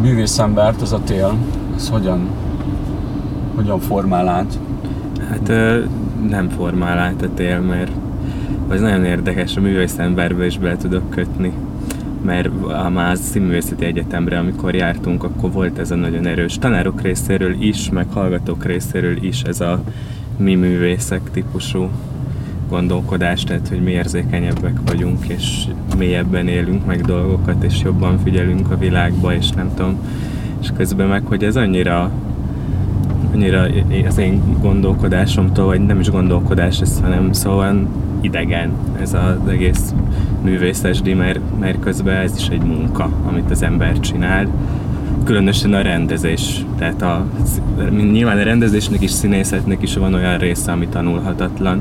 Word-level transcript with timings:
művészembert 0.00 0.82
ez 0.82 0.92
a 0.92 1.00
tél, 1.04 1.36
ez 1.76 1.88
hogyan, 1.88 2.28
hogyan 3.54 3.80
formál 3.80 4.28
át? 4.28 4.58
Hát 5.28 5.52
nem 6.28 6.48
formál 6.48 6.98
át 6.98 7.22
a 7.22 7.28
tél, 7.34 7.60
mert 7.60 7.92
az 8.68 8.80
nagyon 8.80 9.04
érdekes, 9.04 9.56
a 9.56 9.60
művészemberbe 9.60 10.46
is 10.46 10.58
be 10.58 10.76
tudok 10.76 11.10
kötni 11.10 11.52
mert 12.22 12.48
a 12.84 12.88
már 12.88 13.16
Színművészeti 13.16 13.84
Egyetemre, 13.84 14.38
amikor 14.38 14.74
jártunk, 14.74 15.24
akkor 15.24 15.52
volt 15.52 15.78
ez 15.78 15.90
a 15.90 15.94
nagyon 15.94 16.26
erős 16.26 16.58
tanárok 16.58 17.00
részéről 17.00 17.62
is, 17.62 17.90
meg 17.90 18.06
hallgatók 18.12 18.64
részéről 18.64 19.24
is 19.24 19.42
ez 19.42 19.60
a 19.60 19.82
mi 20.36 20.54
művészek 20.54 21.30
típusú 21.30 21.88
gondolkodás, 22.70 23.44
tehát 23.44 23.68
hogy 23.68 23.82
mi 23.82 23.90
érzékenyebbek 23.90 24.76
vagyunk, 24.86 25.28
és 25.28 25.64
mélyebben 25.98 26.48
élünk 26.48 26.86
meg 26.86 27.00
dolgokat, 27.00 27.62
és 27.62 27.80
jobban 27.82 28.18
figyelünk 28.18 28.70
a 28.70 28.78
világba, 28.78 29.34
és 29.34 29.50
nem 29.50 29.70
tudom, 29.74 29.98
és 30.60 30.68
közben 30.76 31.08
meg, 31.08 31.22
hogy 31.24 31.44
ez 31.44 31.56
annyira 31.56 32.10
annyira 33.32 33.66
az 34.06 34.18
én 34.18 34.42
gondolkodásomtól, 34.60 35.66
vagy 35.66 35.80
nem 35.80 36.00
is 36.00 36.10
gondolkodás 36.10 36.80
ez, 36.80 37.00
hanem 37.00 37.32
szóval 37.32 37.88
idegen 38.20 38.72
ez 39.00 39.14
az 39.14 39.48
egész 39.48 39.94
művészesdi, 40.42 41.14
mert, 41.14 41.40
mert 41.58 41.80
közben 41.80 42.16
ez 42.16 42.36
is 42.36 42.48
egy 42.48 42.62
munka, 42.62 43.10
amit 43.28 43.50
az 43.50 43.62
ember 43.62 44.00
csinál. 44.00 44.48
Különösen 45.24 45.72
a 45.72 45.82
rendezés. 45.82 46.64
Tehát 46.78 47.02
a, 47.02 47.26
nyilván 47.90 48.38
a 48.38 48.42
rendezésnek 48.42 49.02
is, 49.02 49.10
színészetnek 49.10 49.82
is 49.82 49.96
van 49.96 50.14
olyan 50.14 50.38
része, 50.38 50.72
ami 50.72 50.86
tanulhatatlan 50.86 51.80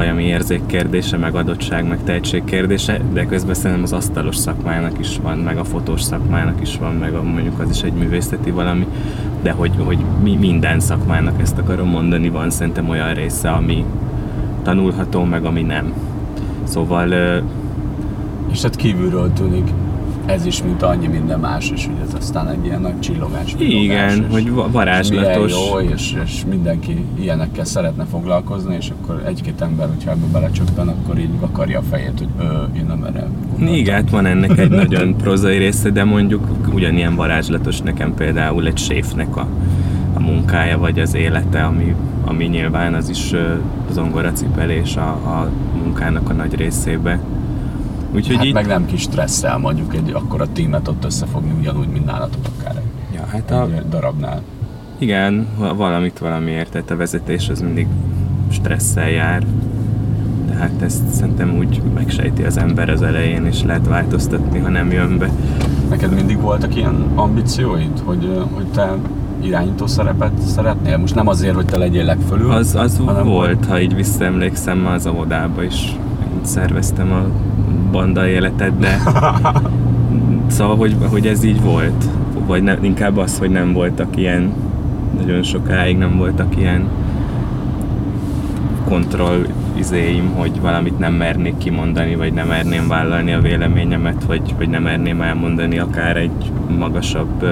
valami 0.00 0.22
érzék 0.24 0.66
kérdése, 0.66 1.16
meg 1.16 1.34
adottság, 1.34 1.88
meg 1.88 2.02
tehetség 2.04 2.44
kérdése, 2.44 3.00
de 3.12 3.26
közben 3.26 3.54
szerintem 3.54 3.82
az 3.82 3.92
asztalos 3.92 4.36
szakmának 4.36 4.98
is 4.98 5.18
van, 5.22 5.38
meg 5.38 5.58
a 5.58 5.64
fotós 5.64 6.02
szakmának 6.02 6.60
is 6.60 6.78
van, 6.78 6.94
meg 6.94 7.14
a, 7.14 7.22
mondjuk 7.22 7.60
az 7.60 7.70
is 7.70 7.82
egy 7.82 7.92
művészeti 7.92 8.50
valami, 8.50 8.86
de 9.42 9.50
hogy, 9.50 9.72
hogy 9.84 9.98
mi, 10.22 10.36
minden 10.36 10.80
szakmának 10.80 11.40
ezt 11.40 11.58
akarom 11.58 11.88
mondani, 11.88 12.28
van 12.28 12.50
szerintem 12.50 12.88
olyan 12.88 13.14
része, 13.14 13.50
ami 13.50 13.84
tanulható, 14.62 15.24
meg 15.24 15.44
ami 15.44 15.62
nem. 15.62 15.92
Szóval... 16.62 17.12
És 18.52 18.62
hát 18.62 18.76
kívülről 18.76 19.32
tűnik 19.32 19.68
ez 20.26 20.46
is, 20.46 20.62
mint 20.62 20.82
annyi 20.82 21.06
minden 21.06 21.40
más, 21.40 21.70
és 21.70 21.86
hogy 21.86 21.94
ez 22.08 22.14
aztán 22.14 22.48
egy 22.48 22.64
ilyen 22.64 22.80
nagy 22.80 23.00
csillogás. 23.00 23.54
Igen, 23.58 24.10
és 24.10 24.32
hogy 24.32 24.50
varázslatos. 24.50 25.52
jó, 25.52 25.78
és, 25.78 26.16
és 26.24 26.44
mindenki 26.50 27.04
ilyenekkel 27.20 27.64
szeretne 27.64 28.04
foglalkozni, 28.04 28.74
és 28.74 28.90
akkor 28.90 29.22
egy-két 29.26 29.60
ember, 29.60 29.88
hogyha 29.88 30.10
ebbe 30.10 30.26
belecsöppen, 30.32 30.88
akkor 30.88 31.18
így 31.18 31.30
akarja 31.40 31.78
a 31.78 31.82
fejét, 31.90 32.18
hogy 32.18 32.28
ö, 32.38 32.76
én 32.76 32.84
nem 32.86 33.04
erre 33.04 33.26
Igen, 33.72 33.94
hát 33.94 34.10
van 34.10 34.26
ennek 34.26 34.58
egy 34.58 34.70
nagyon 34.70 35.16
prozai 35.16 35.58
része, 35.58 35.90
de 35.90 36.04
mondjuk 36.04 36.48
ugyanilyen 36.72 37.14
varázslatos 37.14 37.80
nekem 37.80 38.14
például 38.14 38.66
egy 38.66 38.78
séfnek 38.78 39.36
a, 39.36 39.46
a 40.14 40.20
munkája, 40.20 40.78
vagy 40.78 41.00
az 41.00 41.14
élete, 41.14 41.62
ami, 41.64 41.94
ami 42.24 42.44
nyilván 42.44 42.94
az 42.94 43.08
is 43.08 43.34
zongoracipelés 43.90 44.96
a, 44.96 45.08
a 45.08 45.50
munkának 45.82 46.30
a 46.30 46.32
nagy 46.32 46.54
részébe 46.54 47.20
Úgyhogy 48.14 48.36
hát 48.36 48.44
így... 48.44 48.52
meg 48.52 48.66
nem 48.66 48.86
kis 48.86 49.00
stresszel 49.00 49.58
mondjuk 49.58 49.94
egy 49.94 50.10
akkora 50.12 50.46
tímet 50.52 50.88
ott 50.88 51.04
összefogni, 51.04 51.52
ugyanúgy, 51.58 51.88
mint 51.88 52.04
nálatok 52.04 52.44
akár 52.58 52.82
ja, 53.14 53.26
hát 53.26 53.50
a... 53.50 53.68
egy 53.74 53.88
darabnál. 53.88 54.42
Igen, 54.98 55.46
valamit 55.76 56.18
valamiért, 56.18 56.70
tehát 56.70 56.90
a 56.90 56.96
vezetés 56.96 57.48
az 57.48 57.60
mindig 57.60 57.86
stresszel 58.50 59.10
jár, 59.10 59.46
tehát 60.50 60.82
ezt 60.82 61.08
szerintem 61.08 61.56
úgy 61.58 61.82
megsejti 61.94 62.42
az 62.42 62.56
ember 62.56 62.88
az 62.88 63.02
elején, 63.02 63.46
és 63.46 63.62
lehet 63.62 63.86
változtatni, 63.86 64.58
ha 64.58 64.68
nem 64.68 64.92
jön 64.92 65.18
be. 65.18 65.30
Neked 65.88 66.14
mindig 66.14 66.40
voltak 66.40 66.76
ilyen 66.76 67.06
ambícióid, 67.14 68.00
hogy, 68.04 68.46
hogy 68.54 68.66
te 68.66 68.94
irányító 69.40 69.86
szerepet 69.86 70.38
szeretnél? 70.38 70.96
Most 70.96 71.14
nem 71.14 71.26
azért, 71.26 71.54
hogy 71.54 71.66
te 71.66 71.78
legyél 71.78 72.04
legfölül, 72.04 72.50
Az, 72.50 72.74
az 72.74 73.00
hanem 73.04 73.26
volt, 73.26 73.66
ha 73.66 73.80
így 73.80 73.94
visszaemlékszem, 73.94 74.86
az 74.86 75.06
óvodába 75.06 75.62
is 75.62 75.96
szerveztem 76.42 77.12
a 77.12 77.24
banda 77.90 78.28
életet, 78.28 78.78
de 78.78 78.98
szóval, 80.46 80.76
hogy, 80.76 80.96
hogy 81.10 81.26
ez 81.26 81.42
így 81.42 81.62
volt. 81.62 82.04
Vagy 82.46 82.62
ne, 82.62 82.76
inkább 82.80 83.16
az, 83.16 83.38
hogy 83.38 83.50
nem 83.50 83.72
voltak 83.72 84.16
ilyen, 84.16 84.52
nagyon 85.20 85.42
sokáig 85.42 85.98
nem 85.98 86.16
voltak 86.16 86.56
ilyen 86.56 86.88
kontroll 88.88 89.46
izéim, 89.74 90.30
hogy 90.34 90.60
valamit 90.60 90.98
nem 90.98 91.12
mernék 91.12 91.58
kimondani, 91.58 92.14
vagy 92.14 92.32
nem 92.32 92.46
merném 92.46 92.88
vállalni 92.88 93.32
a 93.32 93.40
véleményemet, 93.40 94.24
vagy, 94.24 94.54
vagy 94.58 94.68
nem 94.68 94.82
merném 94.82 95.20
elmondani 95.20 95.78
akár 95.78 96.16
egy 96.16 96.52
magasabb 96.78 97.44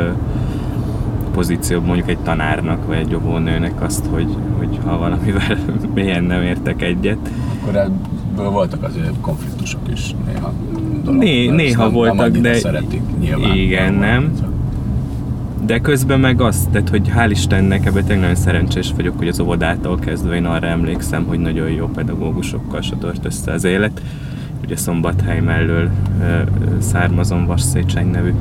pozícióbb, 1.33 1.85
mondjuk 1.85 2.09
egy 2.09 2.19
tanárnak, 2.19 2.87
vagy 2.87 2.97
egy 2.97 3.15
óvónőnek 3.15 3.83
azt, 3.83 4.07
hogy, 4.07 4.37
hogy 4.59 4.79
ha 4.85 4.99
valamivel 4.99 5.59
mélyen 5.95 6.25
nem 6.25 6.43
értek 6.43 6.83
egyet. 6.83 7.31
Akkor 7.61 7.91
ebből 8.39 8.51
voltak 8.51 8.83
azért 8.83 9.21
konfliktusok 9.21 9.81
is 9.93 10.15
néha. 10.27 10.53
Dolog, 11.05 11.21
Né, 11.21 11.49
néha 11.49 11.83
nem, 11.83 11.93
voltak, 11.93 12.33
nem 12.33 12.43
de 12.43 12.55
szeretik, 12.55 13.03
nyilván. 13.21 13.57
Igen, 13.57 13.95
nem. 13.95 14.33
De 15.67 15.79
közben 15.79 16.21
meg 16.21 16.41
azt, 16.41 16.71
tehát, 16.71 16.89
hogy 16.89 17.11
hál' 17.17 17.29
Istennek 17.31 17.87
ebben 17.87 18.05
tényleg 18.05 18.21
nagyon 18.21 18.35
szerencsés 18.35 18.93
vagyok, 18.97 19.19
hogy 19.19 19.29
az 19.29 19.41
óvodától 19.41 19.99
kezdve 19.99 20.35
én 20.35 20.45
arra 20.45 20.67
emlékszem, 20.67 21.25
hogy 21.25 21.39
nagyon 21.39 21.71
jó 21.71 21.87
pedagógusokkal 21.87 22.81
sodort 22.81 23.25
össze 23.25 23.53
az 23.53 23.65
élet. 23.65 24.03
Ugye 24.65 24.77
Szombathely 24.77 25.41
mellől 25.41 25.91
ö, 26.21 26.41
származom 26.79 27.47
Vasszécseny 27.47 28.11
nevű 28.11 28.33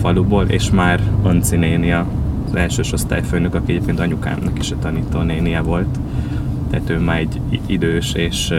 faluból, 0.00 0.44
és 0.44 0.70
már 0.70 1.00
Anci 1.22 1.56
néni 1.56 1.92
az 1.92 2.04
elsős 2.54 2.92
osztályfőnök, 2.92 3.54
aki 3.54 3.72
egyébként 3.72 4.00
anyukámnak 4.00 4.58
is 4.58 4.70
a 4.70 4.78
tanító 4.78 5.20
nénie 5.20 5.60
volt. 5.60 5.98
Tehát 6.70 6.90
ő 6.90 6.98
már 6.98 7.18
egy 7.18 7.40
idős 7.66 8.12
és 8.12 8.54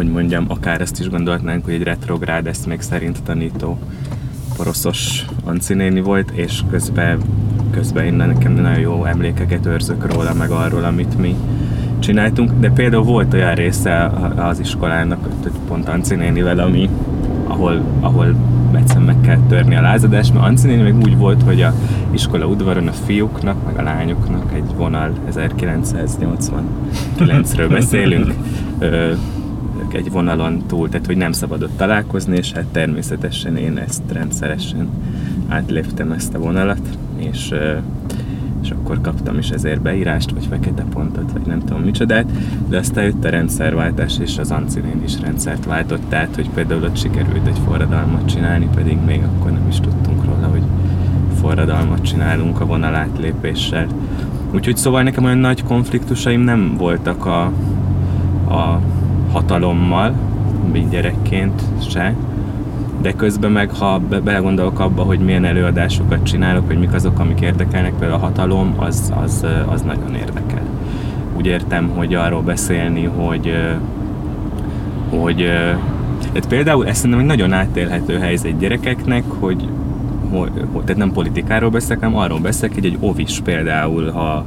hogy 0.00 0.10
mondjam, 0.10 0.44
akár 0.48 0.80
ezt 0.80 1.00
is 1.00 1.08
gondolhatnánk, 1.08 1.64
hogy 1.64 1.74
egy 1.74 1.82
retrográd 1.82 2.46
ezt 2.46 2.66
még 2.66 2.80
szerint 2.80 3.22
tanító 3.22 3.78
poroszos 4.56 5.24
Ancinéni 5.44 6.00
volt, 6.00 6.30
és 6.30 6.60
közben, 6.70 7.18
közben 7.70 8.04
én 8.04 8.14
nekem 8.14 8.52
nagyon 8.52 8.78
jó 8.78 9.04
emlékeket 9.04 9.66
őrzök 9.66 10.12
róla, 10.12 10.34
meg 10.34 10.50
arról, 10.50 10.84
amit 10.84 11.18
mi 11.18 11.36
csináltunk, 11.98 12.52
de 12.60 12.70
például 12.70 13.02
volt 13.02 13.34
olyan 13.34 13.54
része 13.54 14.04
az 14.36 14.60
iskolának, 14.60 15.28
pont 15.68 15.88
Ancinénivel, 15.88 16.58
ami, 16.58 16.90
ahol, 17.46 17.82
ahol 18.00 18.34
egyszerűen 18.72 19.06
meg 19.06 19.20
kell 19.20 19.38
törni 19.48 19.76
a 19.76 19.80
lázadást, 19.80 20.34
mert 20.34 20.46
Ancinéni 20.46 20.82
meg 20.82 20.96
úgy 20.96 21.16
volt, 21.16 21.42
hogy 21.42 21.62
a 21.62 21.74
iskola 22.10 22.46
udvaron 22.46 22.88
a 22.88 22.92
fiúknak, 22.92 23.64
meg 23.66 23.78
a 23.78 23.82
lányoknak 23.82 24.52
egy 24.54 24.74
vonal 24.76 25.12
1989-ről 25.30 27.66
beszélünk, 27.70 28.34
egy 29.94 30.10
vonalon 30.10 30.62
túl, 30.66 30.88
tehát 30.88 31.06
hogy 31.06 31.16
nem 31.16 31.32
szabadott 31.32 31.76
találkozni, 31.76 32.36
és 32.36 32.52
hát 32.52 32.64
természetesen 32.64 33.56
én 33.56 33.76
ezt 33.78 34.02
rendszeresen 34.12 34.88
átléptem 35.48 36.12
ezt 36.12 36.34
a 36.34 36.38
vonalat, 36.38 36.98
és, 37.16 37.54
és 38.62 38.70
akkor 38.70 39.00
kaptam 39.00 39.38
is 39.38 39.50
ezért 39.50 39.80
beírást, 39.80 40.30
vagy 40.30 40.46
fekete 40.46 40.84
pontot, 40.92 41.32
vagy 41.32 41.46
nem 41.46 41.64
tudom 41.64 41.82
micsodát, 41.82 42.30
de 42.68 42.78
aztán 42.78 43.04
jött 43.04 43.24
a 43.24 43.28
rendszerváltás, 43.28 44.18
és 44.18 44.38
az 44.38 44.50
Ancilén 44.50 45.02
is 45.04 45.20
rendszert 45.20 45.64
váltott, 45.64 46.08
tehát 46.08 46.34
hogy 46.34 46.48
például 46.50 46.82
ott 46.82 46.96
sikerült 46.96 47.46
egy 47.46 47.60
forradalmat 47.64 48.28
csinálni, 48.28 48.68
pedig 48.74 48.98
még 49.06 49.22
akkor 49.22 49.50
nem 49.50 49.68
is 49.68 49.80
tudtunk 49.80 50.24
róla, 50.24 50.46
hogy 50.46 50.62
forradalmat 51.40 52.02
csinálunk 52.02 52.60
a 52.60 52.66
vonalátlépéssel. 52.66 53.86
Úgyhogy 54.54 54.76
szóval 54.76 55.02
nekem 55.02 55.24
olyan 55.24 55.38
nagy 55.38 55.64
konfliktusaim 55.64 56.40
nem 56.40 56.74
voltak 56.76 57.26
a, 57.26 57.42
a 58.54 58.80
hatalommal, 59.32 60.12
mint 60.72 60.90
gyerekként 60.90 61.62
se, 61.90 62.14
de 63.02 63.12
közben 63.12 63.52
meg, 63.52 63.70
ha 63.70 63.98
be- 63.98 64.20
belegondolok 64.20 64.80
abba, 64.80 65.02
hogy 65.02 65.18
milyen 65.18 65.44
előadásokat 65.44 66.22
csinálok, 66.22 66.66
hogy 66.66 66.78
mik 66.78 66.92
azok, 66.92 67.18
amik 67.18 67.40
érdekelnek, 67.40 67.92
például 67.98 68.20
a 68.20 68.24
hatalom, 68.24 68.74
az, 68.76 69.12
az, 69.22 69.46
az 69.68 69.82
nagyon 69.82 70.14
érdekel. 70.14 70.62
Úgy 71.36 71.46
értem, 71.46 71.88
hogy 71.88 72.14
arról 72.14 72.42
beszélni, 72.42 73.04
hogy, 73.04 73.52
hogy 75.10 75.36
tehát 76.32 76.48
például 76.48 76.86
ez 76.86 76.96
szerintem 76.96 77.20
egy 77.20 77.26
nagyon 77.26 77.52
átélhető 77.52 78.18
helyzet 78.18 78.58
gyerekeknek, 78.58 79.24
hogy, 79.28 79.68
hogy 80.30 80.50
tehát 80.72 80.96
nem 80.96 81.12
politikáról 81.12 81.70
beszélek, 81.70 82.00
hanem 82.00 82.16
arról 82.16 82.38
beszélek, 82.38 82.74
hogy 82.74 82.84
egy 82.84 82.96
ovis 83.00 83.40
például, 83.44 84.10
ha 84.10 84.44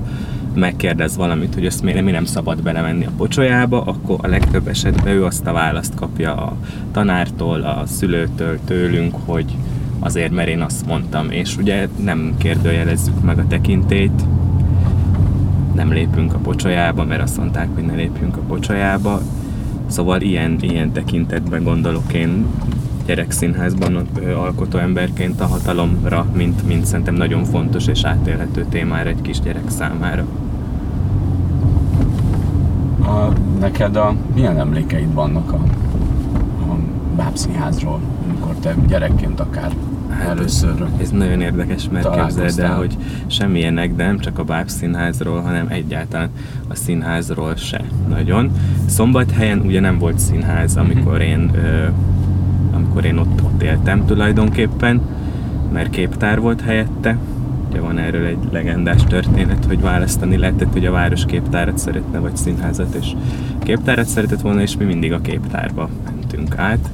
megkérdez 0.56 1.18
valamit, 1.18 1.54
hogy 1.54 1.66
ezt 1.66 1.84
miért 1.84 2.04
mi 2.04 2.12
nem 2.12 2.26
szabad 2.26 2.64
belemenni 2.64 3.06
a 3.06 3.12
pocsolyába, 3.18 3.82
akkor 3.82 4.18
a 4.22 4.28
legtöbb 4.28 4.68
esetben 4.68 5.14
ő 5.14 5.26
azt 5.26 5.48
a 5.48 5.54
választ 5.54 5.96
kapja 5.96 6.36
a 6.36 6.56
tanártól, 6.92 7.62
a 7.62 7.84
szülőtől, 7.86 8.60
tőlünk, 8.66 9.16
hogy 9.26 9.56
azért, 10.00 10.32
mert 10.32 10.50
én 10.50 10.62
azt 10.62 10.86
mondtam, 10.86 11.32
és 11.32 11.58
ugye 11.58 11.88
nem 12.04 12.36
kérdőjelezzük 12.38 13.24
meg 13.24 13.40
a 13.40 13.48
tekintét, 13.48 14.24
nem 15.76 15.92
lépünk 15.92 16.34
a 16.34 16.38
pocsolyába, 16.38 17.04
mert 17.04 17.22
azt 17.22 17.38
mondták, 17.38 17.68
hogy 17.74 17.84
ne 17.84 17.94
lépjünk 17.94 18.38
a 18.38 18.42
pocsolyába. 18.42 19.22
Szóval 19.94 20.22
ilyen, 20.22 20.58
ilyen 20.62 20.92
tekintetben 20.92 21.64
gondolok 21.64 22.14
én 22.14 22.46
gyerekszínházban 23.06 24.08
alkotó 24.36 24.78
emberként 24.78 25.42
a 25.42 25.46
hatalomra, 25.46 26.26
mint, 26.34 26.68
mint 26.68 26.86
szerintem 26.86 27.16
nagyon 27.16 27.44
fontos 27.44 27.88
és 27.88 28.04
átélhető 28.04 28.66
témára 28.70 29.10
egy 29.10 29.22
kis 29.22 29.40
gyerek 29.40 29.70
számára. 29.70 30.26
A, 33.06 33.34
neked 33.60 33.96
a, 33.96 34.16
milyen 34.36 34.60
emlékeid 34.60 35.14
vannak 35.14 35.52
a, 35.52 35.64
a 36.72 36.78
bábszínházról, 37.16 38.00
amikor 38.28 38.56
te 38.56 38.76
gyerekként 38.88 39.40
akár 39.40 39.72
hát 40.14 40.38
először 40.38 40.86
Ez 41.02 41.10
nagyon 41.10 41.42
érdekes, 41.42 41.90
mert 41.92 42.16
képzeld 42.16 42.60
el, 42.60 42.76
hogy 42.76 42.98
semmilyenek, 43.28 43.96
de 43.96 44.06
nem 44.06 44.20
csak 44.20 44.40
a 44.40 44.44
bábszínházról, 44.44 45.42
hanem 45.42 45.68
egyáltalán 45.70 46.30
a 46.68 46.76
színházról 46.76 47.56
se 47.56 47.82
nagyon. 48.08 48.52
Szombathelyen 48.94 49.60
ugye 49.60 49.80
nem 49.80 49.98
volt 49.98 50.20
színház, 50.20 50.78
amikor 50.78 51.22
én 51.22 51.52
ö, 51.56 51.88
amikor 52.74 53.06
én 53.06 53.18
ott, 53.18 53.44
ott 53.44 53.62
éltem 53.62 54.06
tulajdonképpen, 54.06 55.02
mert 55.72 55.90
képtár 55.90 56.40
volt 56.40 56.62
helyette. 56.62 57.18
Ugye 57.70 57.80
van 57.80 57.98
erről 57.98 58.26
egy 58.26 58.38
legendás 58.52 59.04
történet, 59.04 59.66
hogy 59.66 59.82
választani 59.82 60.38
lehetett, 60.38 60.72
hogy 60.72 60.86
a 60.86 60.92
város 60.92 61.26
képtárat 61.26 61.78
szeretne, 61.78 62.20
vagy 62.20 62.36
színházat, 62.36 62.94
és 62.94 63.12
képtárat 63.64 64.06
szeretett 64.06 64.42
volna, 64.42 64.62
és 64.62 64.78
mi 64.78 64.86
mindig 64.86 65.14
a 65.14 65.22
képtárba 65.22 65.90
mentünk 66.06 66.58
át. 66.58 66.90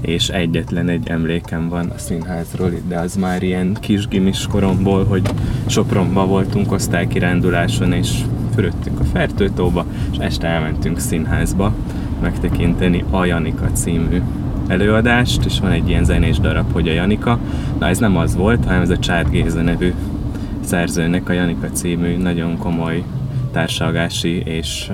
És 0.00 0.28
egyetlen 0.28 0.88
egy 0.88 1.08
emlékem 1.08 1.68
van 1.68 1.88
a 1.88 1.98
színházról, 1.98 2.70
de 2.88 2.98
az 2.98 3.16
már 3.16 3.42
ilyen 3.42 3.76
kis 3.80 4.08
gimis 4.08 4.46
koromból, 4.46 5.04
hogy 5.04 5.30
Sopronban 5.66 6.28
voltunk 6.28 6.72
osztálykiránduláson, 6.72 7.92
és 7.92 8.24
fürödtünk 8.54 9.00
a 9.00 9.04
Fertőtóba, 9.04 9.84
és 10.12 10.18
este 10.18 10.46
elmentünk 10.46 10.98
színházba 10.98 11.72
megtekinteni 12.20 13.04
a 13.10 13.24
Janika 13.24 13.66
című 13.72 14.22
előadást, 14.66 15.44
és 15.44 15.60
van 15.60 15.70
egy 15.70 15.88
ilyen 15.88 16.04
zenés 16.04 16.38
darab, 16.38 16.72
hogy 16.72 16.88
a 16.88 16.92
Janika. 16.92 17.38
Na 17.78 17.88
ez 17.88 17.98
nem 17.98 18.16
az 18.16 18.36
volt, 18.36 18.64
hanem 18.64 18.82
ez 18.82 18.90
a 18.90 18.98
Csárd 18.98 19.30
Géza 19.30 19.62
nevű 19.62 19.92
szerzőnek 20.60 21.28
a 21.28 21.32
Janika 21.32 21.70
című 21.70 22.16
nagyon 22.16 22.58
komoly 22.58 23.04
társalgási 23.52 24.42
és, 24.44 24.90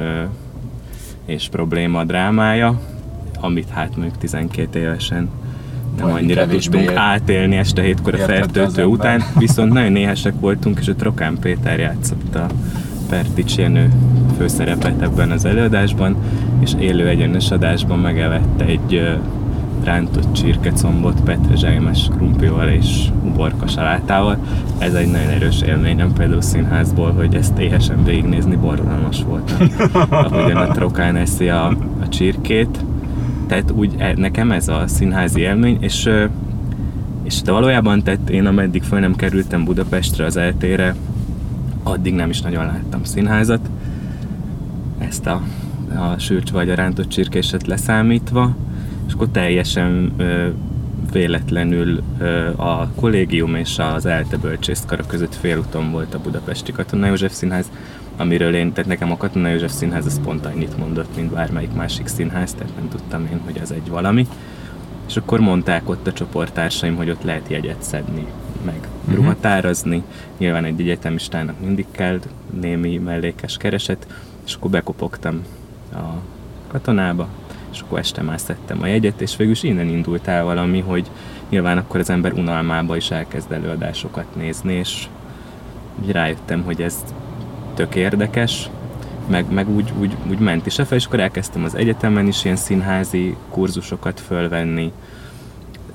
és 1.26 1.48
probléma 1.48 2.04
drámája, 2.04 2.80
amit 3.40 3.68
hát 3.68 3.96
mondjuk 3.96 4.18
12 4.18 4.78
évesen 4.78 5.28
nem 5.98 6.12
annyira 6.12 6.46
tudtunk 6.46 6.90
átélni 6.94 7.56
este 7.56 7.82
hétkor 7.82 8.14
a 8.14 8.18
fertőtő 8.18 8.84
után, 8.84 9.22
viszont 9.38 9.72
nagyon 9.72 9.92
néhesek 9.92 10.34
voltunk, 10.40 10.78
és 10.80 10.88
a 10.88 10.94
Trokán 10.94 11.38
Péter 11.40 11.78
játszott 11.78 12.34
a 12.34 12.46
Pertics 13.08 13.56
Jenő 13.56 13.92
főszerepet 14.36 15.02
ebben 15.02 15.30
az 15.30 15.44
előadásban, 15.44 16.16
és 16.60 16.72
élő 16.78 17.08
egyenes 17.08 17.50
adásban 17.50 17.98
megevette 17.98 18.64
egy 18.64 19.18
rántott 19.84 20.32
csirkecombot 20.32 21.20
petrezselymes 21.20 22.08
krumplival 22.16 22.68
és 22.68 23.04
uborka 23.24 23.66
salátával. 23.66 24.38
Ez 24.78 24.94
egy 24.94 25.10
nagyon 25.10 25.28
erős 25.28 25.60
élményem 25.60 26.12
például 26.12 26.40
színházból, 26.40 27.12
hogy 27.12 27.34
ezt 27.34 27.58
éhesen 27.58 28.04
végignézni 28.04 28.56
borzalmas 28.56 29.22
volt. 29.22 29.52
Ahogyan 30.08 30.56
a 30.56 30.70
trokán 30.72 31.16
eszi 31.16 31.48
a, 31.48 31.66
a 32.00 32.08
csirkét. 32.08 32.84
Tehát 33.46 33.70
úgy 33.70 33.94
e, 33.98 34.12
nekem 34.16 34.52
ez 34.52 34.68
a 34.68 34.82
színházi 34.86 35.40
élmény, 35.40 35.76
és 35.80 36.10
és 37.22 37.42
de 37.42 37.52
valójában 37.52 38.02
tehát 38.02 38.30
én 38.30 38.46
ameddig 38.46 38.82
föl 38.82 38.98
nem 38.98 39.16
kerültem 39.16 39.64
Budapestre 39.64 40.24
az 40.24 40.36
eltére, 40.36 40.94
addig 41.90 42.14
nem 42.14 42.30
is 42.30 42.40
nagyon 42.40 42.66
láttam 42.66 43.04
színházat. 43.04 43.70
Ezt 44.98 45.26
a, 45.26 45.42
a 45.94 46.18
sűrcs 46.18 46.50
vagy 46.50 46.70
a 46.70 46.74
rántott 46.74 47.08
csirkéset 47.08 47.66
leszámítva 47.66 48.56
és 49.08 49.14
akkor 49.14 49.28
teljesen 49.28 50.12
ö, 50.16 50.48
véletlenül 51.12 52.02
ö, 52.18 52.48
a 52.56 52.90
kollégium 52.94 53.54
és 53.54 53.78
az 53.78 54.06
ELTE 54.06 54.36
bölcsészkara 54.36 55.06
között 55.06 55.34
félúton 55.34 55.90
volt 55.90 56.14
a 56.14 56.18
Budapesti 56.18 56.72
Katona 56.72 57.06
József 57.06 57.32
Színház, 57.32 57.70
amiről 58.16 58.54
én, 58.54 58.72
tehát 58.72 58.88
nekem 58.88 59.10
a 59.12 59.16
Katona 59.16 59.48
József 59.48 59.72
Színház 59.72 60.06
az 60.06 60.20
pont 60.24 60.46
annyit 60.46 60.78
mondott, 60.78 61.16
mint 61.16 61.32
bármelyik 61.32 61.74
másik 61.74 62.06
színház, 62.06 62.54
tehát 62.54 62.76
nem 62.76 62.88
tudtam 62.88 63.28
én, 63.32 63.40
hogy 63.44 63.58
ez 63.58 63.70
egy 63.70 63.88
valami. 63.88 64.26
És 65.08 65.16
akkor 65.16 65.40
mondták 65.40 65.88
ott 65.88 66.06
a 66.06 66.12
csoporttársaim, 66.12 66.96
hogy 66.96 67.10
ott 67.10 67.22
lehet 67.22 67.48
jegyet 67.48 67.82
szedni, 67.82 68.26
meg 68.64 68.88
uh-huh. 69.10 70.02
Nyilván 70.38 70.64
egy 70.64 70.80
egyetemistának 70.80 71.60
mindig 71.60 71.86
kell 71.90 72.20
némi 72.60 72.98
mellékes 72.98 73.56
kereset, 73.56 74.06
és 74.46 74.54
akkor 74.54 74.70
bekopogtam 74.70 75.44
a 75.92 76.04
katonába, 76.66 77.28
és 77.72 77.80
akkor 77.80 77.98
este 77.98 78.22
már 78.22 78.38
a 78.80 78.86
jegyet, 78.86 79.20
és 79.20 79.36
végül 79.36 79.52
is 79.52 79.62
innen 79.62 79.88
indult 79.88 80.26
el 80.26 80.44
valami, 80.44 80.80
hogy 80.80 81.10
nyilván 81.48 81.78
akkor 81.78 82.00
az 82.00 82.10
ember 82.10 82.32
unalmába 82.32 82.96
is 82.96 83.10
elkezd 83.10 83.52
előadásokat 83.52 84.34
nézni, 84.36 84.72
és 84.72 85.08
úgy 86.02 86.10
rájöttem, 86.10 86.62
hogy 86.62 86.82
ez 86.82 87.04
tök 87.74 87.94
érdekes, 87.94 88.70
meg, 89.28 89.52
meg 89.52 89.68
úgy, 89.68 89.92
úgy, 89.98 90.16
úgy 90.30 90.38
ment 90.38 90.66
is 90.66 90.78
és 90.90 91.06
akkor 91.06 91.20
elkezdtem 91.20 91.64
az 91.64 91.74
egyetemen 91.74 92.26
is 92.26 92.44
ilyen 92.44 92.56
színházi 92.56 93.36
kurzusokat 93.50 94.20
fölvenni, 94.20 94.92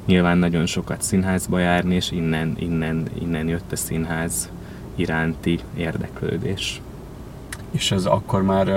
nyilván 0.06 0.38
nagyon 0.38 0.66
sokat 0.66 1.02
színházba 1.02 1.60
járni, 1.60 1.96
és 1.96 2.12
innen, 2.12 2.56
innen, 2.60 3.08
innen 3.22 3.48
jött 3.48 3.72
a 3.72 3.76
színház 3.76 4.50
iránti 4.96 5.60
érdeklődés. 5.78 6.82
És 7.72 7.92
ez 7.92 8.06
akkor 8.06 8.44
már 8.44 8.68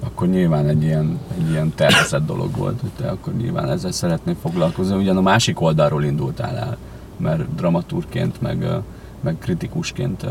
akkor 0.00 0.28
nyilván 0.28 0.68
egy 0.68 0.82
ilyen, 0.82 1.18
egy 1.38 1.50
ilyen 1.50 1.72
tervezett 1.74 2.26
dolog 2.26 2.56
volt, 2.56 2.80
hogy 2.80 2.90
te 2.96 3.08
akkor 3.08 3.34
nyilván 3.34 3.70
ezzel 3.70 3.92
szeretnél 3.92 4.36
foglalkozni. 4.42 4.96
Ugyan 4.96 5.16
a 5.16 5.20
másik 5.20 5.60
oldalról 5.60 6.04
indultál 6.04 6.56
el, 6.56 6.76
mert 7.16 7.54
dramaturként, 7.54 8.40
meg, 8.40 8.66
meg 9.20 9.36
kritikusként 9.38 10.26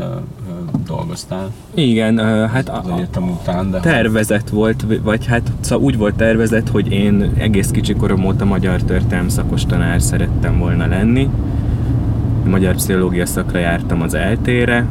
dolgoztál. 0.86 1.52
Igen, 1.74 2.18
hát 2.48 2.68
az 2.68 2.88
egyetem 2.88 3.28
után, 3.28 3.70
de 3.70 3.80
tervezett 3.80 4.48
volt, 4.48 4.84
vagy 5.02 5.26
hát 5.26 5.52
szóval 5.60 5.84
úgy 5.84 5.96
volt 5.96 6.14
tervezett, 6.14 6.68
hogy 6.68 6.92
én 6.92 7.32
egész 7.36 7.68
kicsi 7.70 7.94
korom 7.94 8.24
óta 8.24 8.44
magyar 8.44 8.82
történelm 8.82 9.28
szakos 9.28 9.66
tanár 9.66 10.02
szerettem 10.02 10.58
volna 10.58 10.86
lenni. 10.86 11.28
Magyar 12.44 12.74
pszichológia 12.74 13.26
szakra 13.26 13.58
jártam 13.58 14.02
az 14.02 14.14
eltére, 14.14 14.86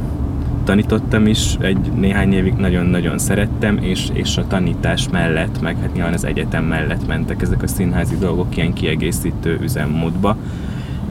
tanítottam 0.64 1.28
is, 1.28 1.56
egy 1.60 1.92
néhány 1.96 2.34
évig 2.34 2.54
nagyon-nagyon 2.54 3.18
szerettem, 3.18 3.78
és, 3.78 4.10
és 4.14 4.38
a 4.38 4.48
tanítás 4.48 5.10
mellett, 5.10 5.62
meg 5.62 5.78
hát 5.82 5.94
nyilván 5.94 6.14
az 6.14 6.26
egyetem 6.26 6.64
mellett 6.64 7.08
mentek 7.08 7.42
ezek 7.42 7.64
a 7.64 7.68
színházi 7.68 8.18
dolgok 8.18 8.58
ilyen 8.58 8.74
kiegészítő 8.74 9.60
üzemmódba. 9.62 10.38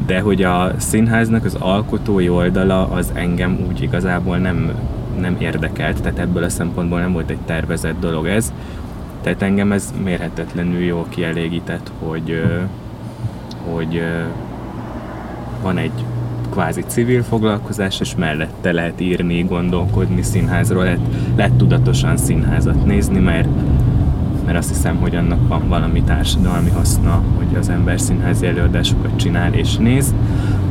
De 0.08 0.20
hogy 0.20 0.42
a 0.42 0.72
színháznak 0.76 1.44
az 1.44 1.54
alkotói 1.58 2.28
oldala 2.28 2.88
az 2.88 3.10
engem 3.14 3.58
úgy 3.68 3.82
igazából 3.82 4.36
nem, 4.36 4.72
nem 5.20 5.36
érdekelt, 5.38 6.02
tehát 6.02 6.18
ebből 6.18 6.42
a 6.42 6.48
szempontból 6.48 7.00
nem 7.00 7.12
volt 7.12 7.30
egy 7.30 7.38
tervezett 7.46 8.00
dolog 8.00 8.26
ez. 8.26 8.52
Tehát 9.22 9.42
engem 9.42 9.72
ez 9.72 9.94
mérhetetlenül 10.04 10.80
jól 10.80 11.06
kielégített, 11.08 11.90
hogy, 11.98 12.42
hogy 13.70 14.02
van 15.62 15.76
egy 15.76 16.04
kvázi 16.50 16.84
civil 16.86 17.22
foglalkozás, 17.22 18.00
és 18.00 18.14
mellette 18.16 18.72
lehet 18.72 19.00
írni, 19.00 19.42
gondolkodni 19.42 20.22
színházról, 20.22 20.84
lehet, 20.84 21.00
lehet 21.36 21.52
tudatosan 21.52 22.16
színházat 22.16 22.84
nézni, 22.84 23.18
mert, 23.18 23.48
mert 24.48 24.60
azt 24.60 24.68
hiszem, 24.68 24.96
hogy 24.96 25.14
annak 25.14 25.48
van 25.48 25.68
valami 25.68 26.02
társadalmi 26.02 26.70
haszna, 26.70 27.22
hogy 27.36 27.56
az 27.58 27.68
ember 27.68 28.00
színházi 28.00 28.46
előadásokat 28.46 29.16
csinál 29.16 29.54
és 29.54 29.76
néz. 29.76 30.14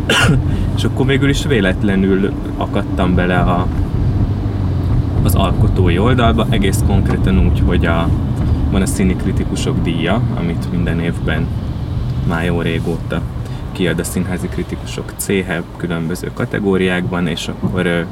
és 0.77 0.83
akkor 0.83 1.05
végül 1.05 1.29
is 1.29 1.45
véletlenül 1.45 2.31
akadtam 2.57 3.15
bele 3.15 3.37
a, 3.37 3.67
az 5.23 5.35
alkotói 5.35 5.97
oldalba, 5.97 6.45
egész 6.49 6.83
konkrétan 6.87 7.39
úgy, 7.39 7.63
hogy 7.65 7.85
a, 7.85 8.09
van 8.71 8.81
a 8.81 8.85
színi 8.85 9.15
kritikusok 9.15 9.81
díja, 9.81 10.21
amit 10.37 10.71
minden 10.71 10.99
évben 10.99 11.45
már 12.27 12.45
jó 12.45 12.61
régóta 12.61 13.21
kiad 13.71 13.99
a 13.99 14.03
színházi 14.03 14.47
kritikusok 14.47 15.13
céhe 15.17 15.63
különböző 15.77 16.31
kategóriákban, 16.33 17.27
és 17.27 17.47
akkor 17.47 18.05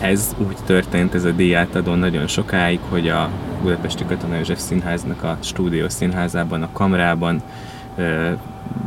ez 0.00 0.34
úgy 0.38 0.56
történt, 0.66 1.14
ez 1.14 1.24
a 1.24 1.30
díjátadó 1.30 1.94
nagyon 1.94 2.26
sokáig, 2.26 2.80
hogy 2.88 3.08
a 3.08 3.30
Budapesti 3.62 4.04
Katona 4.04 4.36
József 4.36 4.60
Színháznak 4.60 5.22
a 5.22 5.38
stúdió 5.40 5.88
színházában, 5.88 6.62
a 6.62 6.68
kamrában 6.72 7.42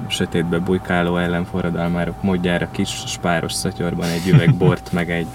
sötétbe 0.08 0.60
bujkáló 0.60 1.18
ellenforradalmárok 1.18 2.22
módjára 2.24 2.72
kis 2.72 2.89
spáros 2.89 3.54
szatyorban 3.54 4.10
egy 4.10 4.28
üveg 4.28 4.56
bort, 4.62 4.92
meg 4.92 5.12
egy, 5.12 5.28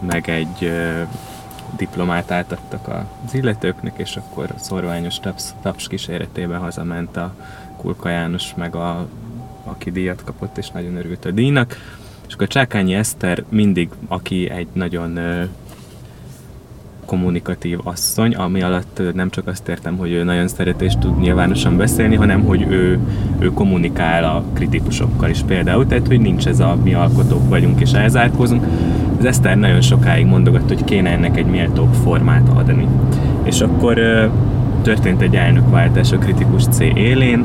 meg 0.00 0.28
egy 0.28 0.64
ö, 0.64 1.02
diplomát 1.76 2.30
átadtak 2.30 2.88
az 2.88 3.34
illetőknek, 3.34 3.92
és 3.96 4.16
akkor 4.16 4.54
szorványos 4.56 5.20
taps, 5.20 5.44
taps 5.62 5.88
kíséretében 5.88 6.60
hazament 6.60 7.16
a 7.16 7.34
Kulka 7.76 8.08
János, 8.08 8.54
meg 8.54 8.74
a 8.74 9.08
aki 9.64 9.90
díjat 9.90 10.24
kapott, 10.24 10.58
és 10.58 10.70
nagyon 10.70 10.96
örült 10.96 11.24
a 11.24 11.30
díjnak. 11.30 11.76
És 12.28 12.34
akkor 12.34 12.46
Csákányi 12.46 12.94
Eszter 12.94 13.44
mindig, 13.48 13.88
aki 14.08 14.50
egy 14.50 14.66
nagyon 14.72 15.18
kommunikatív 17.04 17.78
asszony, 17.82 18.34
ami 18.34 18.62
alatt 18.62 19.02
nem 19.14 19.30
csak 19.30 19.46
azt 19.46 19.68
értem, 19.68 19.96
hogy 19.96 20.12
ő 20.12 20.22
nagyon 20.22 20.48
szeret 20.48 20.82
és 20.82 20.92
tud 21.00 21.20
nyilvánosan 21.20 21.76
beszélni, 21.76 22.14
hanem 22.14 22.44
hogy 22.44 22.66
ő, 22.68 22.98
ő 23.38 23.52
kommunikál 23.52 24.24
a 24.24 24.44
kritikusokkal 24.52 25.30
is 25.30 25.40
például, 25.46 25.86
tehát 25.86 26.06
hogy 26.06 26.20
nincs 26.20 26.46
ez 26.46 26.60
a 26.60 26.76
mi 26.82 26.94
alkotók 26.94 27.48
vagyunk 27.48 27.80
és 27.80 27.92
elzárkózunk. 27.92 28.64
Az 29.18 29.24
Eszter 29.24 29.56
nagyon 29.56 29.80
sokáig 29.80 30.26
mondogatta, 30.26 30.74
hogy 30.74 30.84
kéne 30.84 31.10
ennek 31.10 31.36
egy 31.36 31.46
méltóbb 31.46 31.94
formát 31.94 32.48
adni. 32.48 32.88
És 33.42 33.60
akkor 33.60 34.00
történt 34.82 35.22
egy 35.22 35.36
elnökváltás 35.36 36.12
a 36.12 36.18
kritikus 36.18 36.64
C 36.64 36.80
élén, 36.80 37.44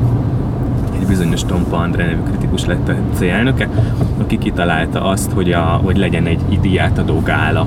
egy 1.04 1.10
bizonyos 1.10 1.44
Tompa 1.44 1.76
André 1.76 2.04
nevű 2.04 2.22
kritikus 2.22 2.64
lett 2.64 2.88
a 2.88 2.94
C 3.14 3.20
elnöke, 3.20 3.68
aki 4.20 4.38
kitalálta 4.38 5.04
azt, 5.04 5.32
hogy, 5.32 5.52
a, 5.52 5.60
hogy 5.60 5.96
legyen 5.96 6.26
egy 6.26 6.40
idiát 6.48 6.98
adó 6.98 7.20
gála. 7.20 7.66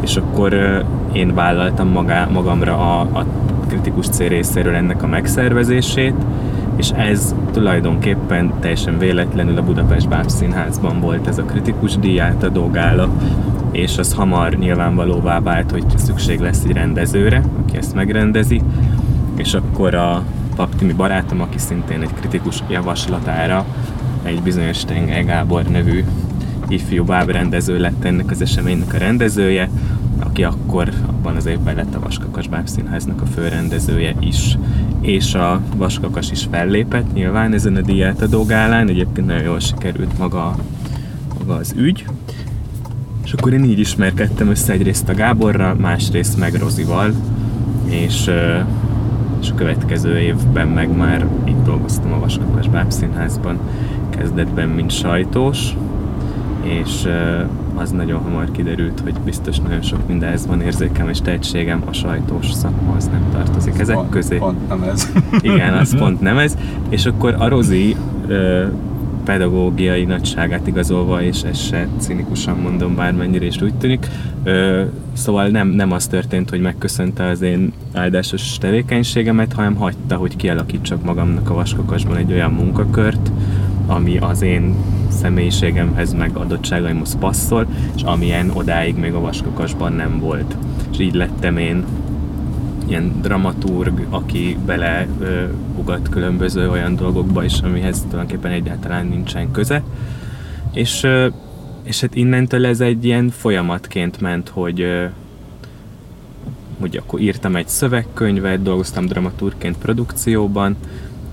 És 0.00 0.16
akkor 0.16 0.84
én 1.12 1.34
vállaltam 1.34 1.88
magá, 1.88 2.28
magamra 2.32 2.76
a, 2.76 3.00
a 3.00 3.24
kritikus 3.68 4.06
C 4.08 4.18
részéről 4.18 4.74
ennek 4.74 5.02
a 5.02 5.06
megszervezését, 5.06 6.14
és 6.76 6.90
ez 6.90 7.34
tulajdonképpen 7.52 8.52
teljesen 8.60 8.98
véletlenül 8.98 9.58
a 9.58 9.62
Budapest 9.62 10.08
Báb 10.08 10.28
Színházban 10.28 11.00
volt 11.00 11.26
ez 11.26 11.38
a 11.38 11.44
kritikus 11.44 11.98
díját 11.98 12.42
a 12.42 12.48
dolgála, 12.48 13.08
és 13.70 13.98
az 13.98 14.14
hamar 14.14 14.52
nyilvánvalóvá 14.52 15.40
vált, 15.40 15.70
hogy 15.70 15.84
szükség 15.96 16.40
lesz 16.40 16.64
egy 16.64 16.72
rendezőre, 16.72 17.42
aki 17.62 17.76
ezt 17.76 17.94
megrendezi, 17.94 18.62
és 19.36 19.54
akkor 19.54 19.94
a 19.94 20.22
Paptimi 20.56 20.92
barátom, 20.92 21.40
aki 21.40 21.58
szintén 21.58 22.02
egy 22.02 22.14
kritikus 22.14 22.62
javaslatára 22.68 23.66
egy 24.22 24.42
bizonyos 24.42 24.84
Tengely 24.84 25.24
Gábor 25.24 25.62
nevű 25.62 26.04
ifjú 26.68 27.04
bábrendező 27.04 27.78
lett 27.78 28.04
ennek 28.04 28.30
az 28.30 28.42
eseménynek 28.42 28.94
a 28.94 28.98
rendezője, 28.98 29.70
aki 30.18 30.44
akkor 30.44 30.92
abban 31.06 31.36
az 31.36 31.46
évben 31.46 31.74
lett 31.74 31.94
a 31.94 32.00
Vaskakas 32.00 32.48
Bábszínháznak 32.48 33.20
a 33.20 33.26
főrendezője 33.26 34.14
is. 34.20 34.58
És 35.00 35.34
a 35.34 35.60
Vaskakas 35.76 36.30
is 36.30 36.46
fellépett 36.50 37.12
nyilván 37.12 37.52
ezen 37.52 37.76
a 37.76 37.80
díjátadó 37.80 38.44
gálán, 38.44 38.88
egyébként 38.88 39.26
nagyon 39.26 39.42
jól 39.42 39.60
sikerült 39.60 40.18
maga, 40.18 40.56
maga 41.38 41.54
az 41.54 41.74
ügy. 41.76 42.04
És 43.24 43.32
akkor 43.32 43.52
én 43.52 43.64
így 43.64 43.78
ismerkedtem 43.78 44.48
össze 44.48 44.72
egyrészt 44.72 45.08
a 45.08 45.14
Gáborral, 45.14 45.74
másrészt 45.74 46.38
meg 46.38 46.54
Rozival, 46.54 47.12
és, 47.88 48.30
és 49.40 49.50
a 49.50 49.54
következő 49.54 50.18
évben 50.18 50.68
meg 50.68 50.96
már 50.96 51.26
itt 51.44 51.64
dolgoztam 51.64 52.12
a 52.12 52.18
Vaskakas 52.18 52.68
Bábszínházban, 52.68 53.58
kezdetben 54.10 54.68
mint 54.68 54.90
sajtós, 54.90 55.76
és 56.62 57.08
az 57.74 57.90
nagyon 57.90 58.20
hamar 58.20 58.50
kiderült, 58.50 59.00
hogy 59.00 59.14
biztos 59.24 59.58
nagyon 59.58 59.82
sok 59.82 60.08
mindenhez 60.08 60.46
van 60.46 60.60
érzékem 60.60 61.08
és 61.08 61.20
tehetségem, 61.20 61.82
a 61.84 61.92
sajtós 61.92 62.52
szakma 62.52 62.94
az 62.96 63.06
nem 63.06 63.24
tartozik 63.32 63.78
ezek 63.78 63.96
pont, 63.96 64.10
közé. 64.10 64.36
Pont 64.36 64.68
nem 64.68 64.82
ez. 64.82 65.12
Igen, 65.40 65.74
az 65.74 65.96
pont 65.98 66.20
nem 66.20 66.38
ez. 66.38 66.56
És 66.88 67.06
akkor 67.06 67.34
a 67.38 67.48
Rozi 67.48 67.96
pedagógiai 69.26 70.04
nagyságát 70.04 70.66
igazolva, 70.66 71.22
és 71.22 71.42
ezt 71.42 71.66
se 71.66 71.88
cinikusan 71.98 72.58
mondom 72.58 72.94
bármennyire 72.94 73.44
is 73.44 73.60
úgy 73.60 73.74
tűnik. 73.74 74.06
Ö, 74.44 74.82
szóval 75.12 75.48
nem, 75.48 75.68
nem 75.68 75.92
az 75.92 76.06
történt, 76.06 76.50
hogy 76.50 76.60
megköszönte 76.60 77.24
az 77.24 77.42
én 77.42 77.72
áldásos 77.92 78.58
tevékenységemet, 78.58 79.52
hanem 79.52 79.74
hagyta, 79.74 80.16
hogy 80.16 80.36
kialakítsak 80.36 81.04
magamnak 81.04 81.50
a 81.50 81.54
vaskokasban 81.54 82.16
egy 82.16 82.32
olyan 82.32 82.52
munkakört, 82.52 83.30
ami 83.86 84.18
az 84.18 84.42
én 84.42 84.74
személyiségemhez, 85.08 86.12
meg 86.12 86.36
adottságaimhoz 86.36 87.18
passzol, 87.18 87.66
és 87.96 88.02
amilyen 88.02 88.50
odáig 88.54 88.96
még 88.96 89.12
a 89.12 89.20
vaskokasban 89.20 89.92
nem 89.92 90.18
volt. 90.20 90.56
És 90.92 90.98
így 90.98 91.14
lettem 91.14 91.56
én 91.56 91.84
ilyen 92.86 93.20
dramaturg, 93.22 94.06
aki 94.10 94.58
bele 94.66 95.06
ö, 95.18 95.44
ugat 95.76 96.08
különböző 96.08 96.70
olyan 96.70 96.96
dolgokba 96.96 97.44
is, 97.44 97.60
amihez 97.60 98.00
tulajdonképpen 98.00 98.50
egyáltalán 98.50 99.06
nincsen 99.06 99.50
köze. 99.50 99.82
És, 100.72 101.02
ö, 101.02 101.28
és 101.82 102.00
hát 102.00 102.14
innentől 102.14 102.66
ez 102.66 102.80
egy 102.80 103.04
ilyen 103.04 103.30
folyamatként 103.30 104.20
ment, 104.20 104.48
hogy 104.48 104.80
ö, 104.80 105.04
hogy 106.80 106.96
akkor 106.96 107.20
írtam 107.20 107.56
egy 107.56 107.68
szövegkönyvet, 107.68 108.62
dolgoztam 108.62 109.06
dramaturgként 109.06 109.76
produkcióban, 109.76 110.76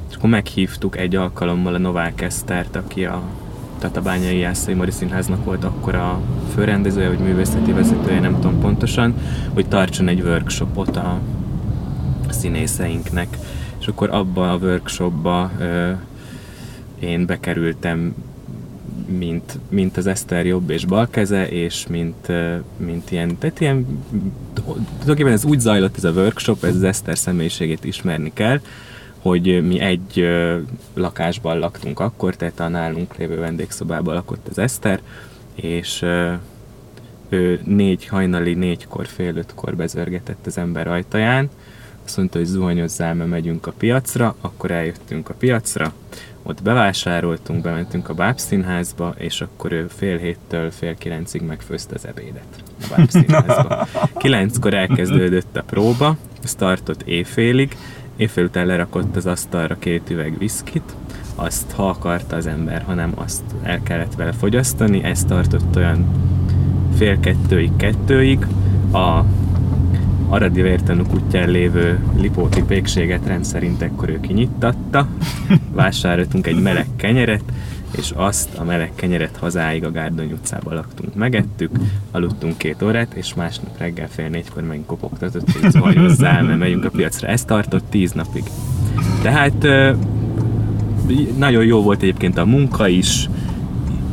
és 0.09 0.15
akkor 0.15 0.29
meghívtuk 0.29 0.97
egy 0.97 1.15
alkalommal 1.15 1.73
a 1.73 1.77
Novák 1.77 2.21
Esztert, 2.21 2.75
aki 2.75 3.05
a 3.05 3.21
Tatabányai 3.79 4.37
Jászai 4.37 4.73
Mari 4.73 4.91
Színháznak 4.91 5.45
volt 5.45 5.63
akkor 5.63 5.95
a 5.95 6.21
főrendezője, 6.53 7.07
vagy 7.07 7.19
művészeti 7.19 7.71
vezetője, 7.71 8.19
nem 8.19 8.33
tudom 8.33 8.59
pontosan, 8.59 9.13
hogy 9.53 9.67
tartson 9.67 10.07
egy 10.07 10.21
workshopot 10.21 10.97
a 10.97 11.19
színészeinknek. 12.33 13.37
És 13.79 13.87
akkor 13.87 14.09
abba 14.09 14.51
a 14.51 14.57
workshopba 14.57 15.51
ö, 15.59 15.91
én 16.99 17.25
bekerültem 17.25 18.15
mint, 19.17 19.59
mint 19.69 19.97
az 19.97 20.07
Eszter 20.07 20.45
jobb 20.45 20.69
és 20.69 20.85
bal 20.85 21.07
keze, 21.09 21.49
és 21.49 21.87
mint, 21.87 22.27
mint 22.77 23.11
ilyen, 23.11 23.37
tehát 23.37 23.59
ilyen, 23.59 24.03
tulajdonképpen 24.53 25.31
ez 25.31 25.45
úgy 25.45 25.59
zajlott 25.59 25.97
ez 25.97 26.03
a 26.03 26.11
workshop, 26.11 26.63
ez 26.63 26.75
az 26.75 26.83
Eszter 26.83 27.17
személyiségét 27.17 27.85
ismerni 27.85 28.31
kell, 28.33 28.59
hogy 29.19 29.67
mi 29.67 29.79
egy 29.79 30.27
lakásban 30.93 31.59
laktunk 31.59 31.99
akkor, 31.99 32.35
tehát 32.35 32.59
a 32.59 32.67
nálunk 32.67 33.15
lévő 33.15 33.39
vendégszobában 33.39 34.13
lakott 34.13 34.47
az 34.47 34.57
Eszter, 34.57 35.01
és 35.55 36.01
ő 37.29 37.59
négy 37.63 38.07
hajnali, 38.07 38.53
négykor, 38.53 39.07
fél 39.07 39.37
ötkor 39.37 39.75
bezörgetett 39.75 40.45
az 40.45 40.57
ember 40.57 40.87
ajtaján, 40.87 41.49
azt 42.05 42.17
mondta, 42.17 42.37
hogy 42.37 42.47
zuhanyozzál, 42.47 43.13
mert 43.13 43.29
megyünk 43.29 43.67
a 43.67 43.71
piacra, 43.71 44.35
akkor 44.41 44.71
eljöttünk 44.71 45.29
a 45.29 45.33
piacra, 45.33 45.93
ott 46.43 46.61
bevásároltunk, 46.61 47.61
bementünk 47.61 48.09
a 48.09 48.13
bábszínházba, 48.13 49.13
és 49.17 49.41
akkor 49.41 49.71
ő 49.71 49.87
fél 49.87 50.17
héttől 50.17 50.71
fél 50.71 50.95
kilencig 50.95 51.41
megfőzte 51.41 51.95
az 51.95 52.07
ebédet 52.07 52.63
a 52.81 52.95
bábszínházba. 52.95 53.87
Kilenckor 54.17 54.73
elkezdődött 54.73 55.57
a 55.57 55.63
próba, 55.63 56.17
ez 56.43 56.55
tartott 56.55 57.01
éjfélig, 57.01 57.77
éjfél 58.15 58.43
után 58.43 58.65
lerakott 58.65 59.15
az 59.15 59.25
asztalra 59.25 59.75
két 59.79 60.09
üveg 60.09 60.37
viszkit, 60.37 60.95
azt 61.35 61.71
ha 61.71 61.87
akarta 61.87 62.35
az 62.35 62.47
ember, 62.47 62.81
hanem 62.81 63.11
azt 63.15 63.43
el 63.61 63.83
kellett 63.83 64.15
vele 64.15 64.31
fogyasztani, 64.31 65.03
ez 65.03 65.23
tartott 65.25 65.75
olyan 65.75 66.07
fél 66.97 67.19
kettőig, 67.19 67.75
kettőig, 67.75 68.47
a 68.91 69.25
Aradi 70.29 70.61
vértanúk 70.61 71.13
útján 71.13 71.49
lévő 71.49 71.99
Lipóti 72.17 72.63
pékséget 72.63 73.25
rendszerint 73.25 73.81
ekkor 73.81 74.09
ő 74.09 74.19
kinyittatta, 74.19 75.07
vásároltunk 75.71 76.47
egy 76.47 76.61
meleg 76.61 76.87
kenyeret, 76.95 77.43
és 77.97 78.11
azt 78.15 78.49
a 78.57 78.63
meleg 78.63 78.91
kenyeret 78.95 79.37
hazáig 79.37 79.83
a 79.83 79.91
Gárdony 79.91 80.31
utcában 80.31 80.73
laktunk, 80.73 81.15
megettük, 81.15 81.71
aludtunk 82.11 82.57
két 82.57 82.81
órát, 82.81 83.13
és 83.13 83.33
másnap 83.33 83.77
reggel 83.77 84.07
fél 84.09 84.27
négykor 84.27 84.63
megint 84.63 84.85
kopogtatott, 84.85 85.51
hogy 85.51 85.71
zajozzál, 85.71 86.43
mert 86.43 86.59
megyünk 86.59 86.85
a 86.85 86.89
piacra. 86.89 87.27
Ez 87.27 87.45
tartott 87.45 87.83
tíz 87.89 88.11
napig. 88.11 88.43
Tehát 89.21 89.67
nagyon 91.37 91.65
jó 91.65 91.81
volt 91.81 92.01
egyébként 92.01 92.37
a 92.37 92.45
munka 92.45 92.87
is, 92.87 93.29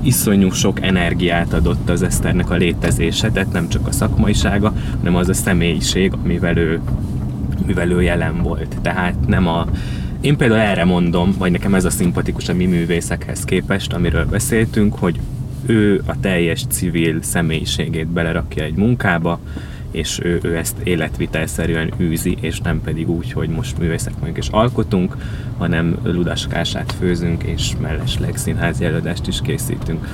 iszonyú 0.02 0.50
sok 0.50 0.83
energiát 0.83 1.52
adott 1.52 1.88
az 1.88 2.02
Eszternek 2.02 2.50
a 2.50 2.54
létezése, 2.54 3.30
tehát 3.30 3.52
nem 3.52 3.69
csak 3.69 3.87
a 3.87 3.92
szakmaisága, 3.92 4.75
hanem 4.99 5.16
az 5.16 5.28
a 5.28 5.35
személyiség, 5.35 6.12
amivel 6.25 6.57
ő, 6.57 6.80
mivel 7.66 7.90
ő 7.90 8.02
jelen 8.02 8.42
volt. 8.42 8.76
Tehát 8.83 9.14
nem 9.26 9.47
a 9.47 9.66
én 10.21 10.37
például 10.37 10.61
erre 10.61 10.85
mondom, 10.85 11.35
vagy 11.38 11.50
nekem 11.50 11.75
ez 11.75 11.85
a 11.85 11.90
szimpatikus 11.90 12.49
a 12.49 12.54
mi 12.54 12.66
művészekhez 12.66 13.45
képest, 13.45 13.92
amiről 13.92 14.26
beszéltünk, 14.26 14.95
hogy 14.95 15.21
ő 15.66 16.02
a 16.07 16.21
teljes 16.21 16.64
civil 16.69 17.23
személyiségét 17.23 18.07
belerakja 18.07 18.64
egy 18.64 18.75
munkába, 18.75 19.40
és 19.90 20.20
ő, 20.23 20.38
ő 20.42 20.56
ezt 20.56 20.78
életvitelszerűen 20.78 21.92
űzi, 22.00 22.37
és 22.40 22.61
nem 22.61 22.80
pedig 22.80 23.11
úgy, 23.11 23.32
hogy 23.32 23.49
most 23.49 23.78
művészek 23.78 24.12
vagyunk 24.18 24.37
és 24.37 24.49
alkotunk, 24.49 25.16
hanem 25.59 25.97
ludaskását 26.02 26.94
főzünk, 26.99 27.42
és 27.42 27.73
mellesleg 27.80 28.37
színházi 28.37 28.85
előadást 28.85 29.26
is 29.26 29.40
készítünk. 29.42 30.06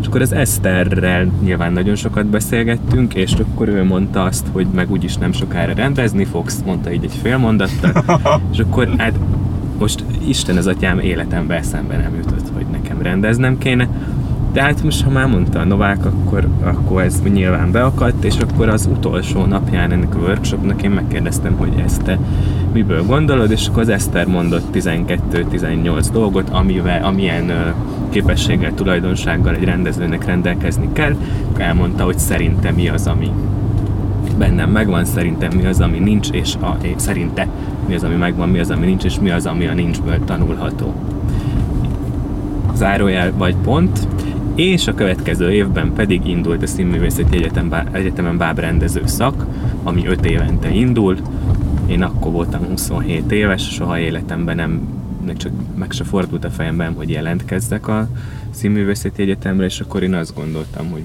És 0.00 0.06
akkor 0.06 0.20
az 0.20 0.32
Eszterrel 0.32 1.32
nyilván 1.42 1.72
nagyon 1.72 1.94
sokat 1.94 2.26
beszélgettünk, 2.26 3.14
és 3.14 3.32
akkor 3.32 3.68
ő 3.68 3.84
mondta 3.84 4.22
azt, 4.22 4.46
hogy 4.52 4.66
meg 4.66 4.90
úgyis 4.90 5.16
nem 5.16 5.32
sokára 5.32 5.72
rendezni 5.72 6.24
fogsz, 6.24 6.62
mondta 6.64 6.92
így 6.92 7.04
egy 7.04 7.18
fél 7.22 7.36
mondattal, 7.36 8.20
és 8.52 8.58
akkor 8.58 8.94
hát 8.96 9.18
most 9.78 10.04
Isten 10.26 10.56
az 10.56 10.66
atyám 10.66 10.98
életemben 10.98 11.58
eszembe 11.58 11.96
nem 11.96 12.14
jutott, 12.14 12.48
hogy 12.54 12.66
nekem 12.66 13.02
rendeznem 13.02 13.58
kéne, 13.58 13.88
de 14.58 14.64
hát 14.64 14.82
most, 14.82 15.02
ha 15.02 15.10
már 15.10 15.26
mondta 15.26 15.58
a 15.58 15.64
Novák, 15.64 16.04
akkor, 16.04 16.48
akkor 16.62 17.02
ez 17.02 17.22
nyilván 17.22 17.72
beakadt, 17.72 18.24
és 18.24 18.36
akkor 18.38 18.68
az 18.68 18.88
utolsó 18.92 19.44
napján 19.44 19.92
ennek 19.92 20.14
a 20.14 20.18
workshopnak 20.18 20.82
én 20.82 20.90
megkérdeztem, 20.90 21.56
hogy 21.56 21.72
ezt 21.84 22.02
te 22.02 22.18
miből 22.72 23.04
gondolod, 23.04 23.50
és 23.50 23.66
akkor 23.68 23.82
az 23.82 23.88
Eszter 23.88 24.26
mondott 24.26 24.64
12-18 24.72 26.08
dolgot, 26.12 26.48
amivel, 26.48 27.04
amilyen 27.04 27.74
képességgel, 28.08 28.74
tulajdonsággal 28.74 29.54
egy 29.54 29.64
rendezőnek 29.64 30.24
rendelkezni 30.24 30.88
kell, 30.92 31.16
elmondta, 31.56 32.04
hogy 32.04 32.18
szerintem 32.18 32.74
mi 32.74 32.88
az, 32.88 33.06
ami, 33.06 33.30
bennem 34.38 34.70
megvan, 34.70 35.04
szerintem 35.04 35.50
mi 35.56 35.66
az, 35.66 35.80
ami 35.80 35.98
nincs, 35.98 36.30
és 36.30 36.54
a, 36.54 36.76
szerinte 36.96 37.46
mi 37.88 37.94
az, 37.94 38.04
ami 38.04 38.14
megvan, 38.14 38.48
mi 38.48 38.58
az, 38.58 38.70
ami 38.70 38.86
nincs, 38.86 39.04
és 39.04 39.18
mi 39.20 39.30
az, 39.30 39.46
ami 39.46 39.66
a 39.66 39.74
nincsből 39.74 40.24
tanulható. 40.24 40.94
Zárójel 42.74 43.32
vagy 43.36 43.54
pont, 43.56 44.08
és 44.58 44.86
a 44.86 44.94
következő 44.94 45.52
évben 45.52 45.92
pedig 45.92 46.26
indult 46.26 46.62
a 46.62 46.66
Színművészeti 46.66 47.36
Egyetem, 47.36 47.88
Egyetemen 47.92 48.36
bábrendező 48.36 49.02
szak, 49.04 49.46
ami 49.82 50.06
5 50.06 50.24
évente 50.24 50.70
indul. 50.70 51.16
Én 51.86 52.02
akkor 52.02 52.32
voltam 52.32 52.64
27 52.64 53.32
éves, 53.32 53.72
soha 53.72 53.98
életemben 53.98 54.56
nem 54.56 54.88
meg, 55.26 55.36
csak, 55.36 55.52
meg 55.74 55.90
se 55.90 56.04
fordult 56.04 56.44
a 56.44 56.50
fejemben, 56.50 56.94
hogy 56.94 57.10
jelentkezzek 57.10 57.88
a 57.88 58.08
Színművészeti 58.50 59.22
Egyetemre, 59.22 59.64
és 59.64 59.80
akkor 59.80 60.02
én 60.02 60.14
azt 60.14 60.34
gondoltam, 60.34 60.90
hogy 60.90 61.02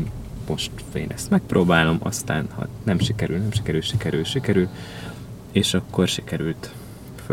most 0.49 0.71
én 0.93 1.07
ezt 1.13 1.29
megpróbálom, 1.29 1.97
aztán 1.99 2.47
ha 2.55 2.67
nem 2.83 2.99
sikerül, 2.99 3.37
nem 3.37 3.51
sikerül, 3.51 3.81
sikerül, 3.81 4.23
sikerül, 4.23 4.67
és 5.51 5.73
akkor 5.73 6.07
sikerült 6.07 6.71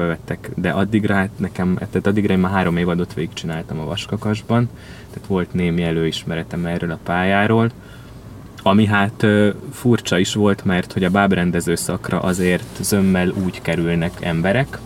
felvettek, 0.01 0.51
de 0.57 0.71
addigra 0.71 1.15
hát 1.15 1.31
nekem, 1.37 1.75
tehát 1.75 2.07
addigra 2.07 2.33
én 2.33 2.39
már 2.39 2.53
három 2.53 2.77
évadot 2.77 3.15
végigcsináltam 3.15 3.81
a 3.81 3.85
Vaskakasban, 3.85 4.69
tehát 5.11 5.29
volt 5.29 5.53
némi 5.53 5.83
előismeretem 5.83 6.67
erről 6.67 6.91
a 6.91 6.99
pályáról, 7.03 7.71
ami 8.63 8.87
hát 8.87 9.27
furcsa 9.73 10.19
is 10.19 10.35
volt, 10.35 10.65
mert 10.65 10.93
hogy 10.93 11.05
a 11.05 11.11
bábrendező 11.11 11.75
szakra 11.75 12.21
azért 12.21 12.79
zömmel 12.81 13.29
úgy 13.45 13.63
kerülnek 13.63 14.13
emberek, 14.21 14.79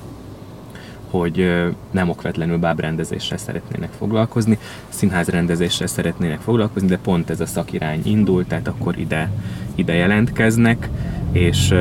hogy 1.18 1.64
nem 1.90 2.09
okvetlenül 2.09 2.59
bábrendezéssel 2.59 3.38
szeretnének 3.38 3.90
foglalkozni, 3.99 4.59
színházrendezéssel 4.88 5.87
szeretnének 5.87 6.40
foglalkozni, 6.40 6.88
de 6.88 6.99
pont 6.99 7.30
ez 7.30 7.40
a 7.40 7.47
szakirány 7.47 8.00
indult, 8.04 8.49
tehát 8.49 8.68
akkor 8.68 8.99
ide, 8.99 9.30
ide 9.75 9.94
jelentkeznek, 9.94 10.88
és 11.33 11.75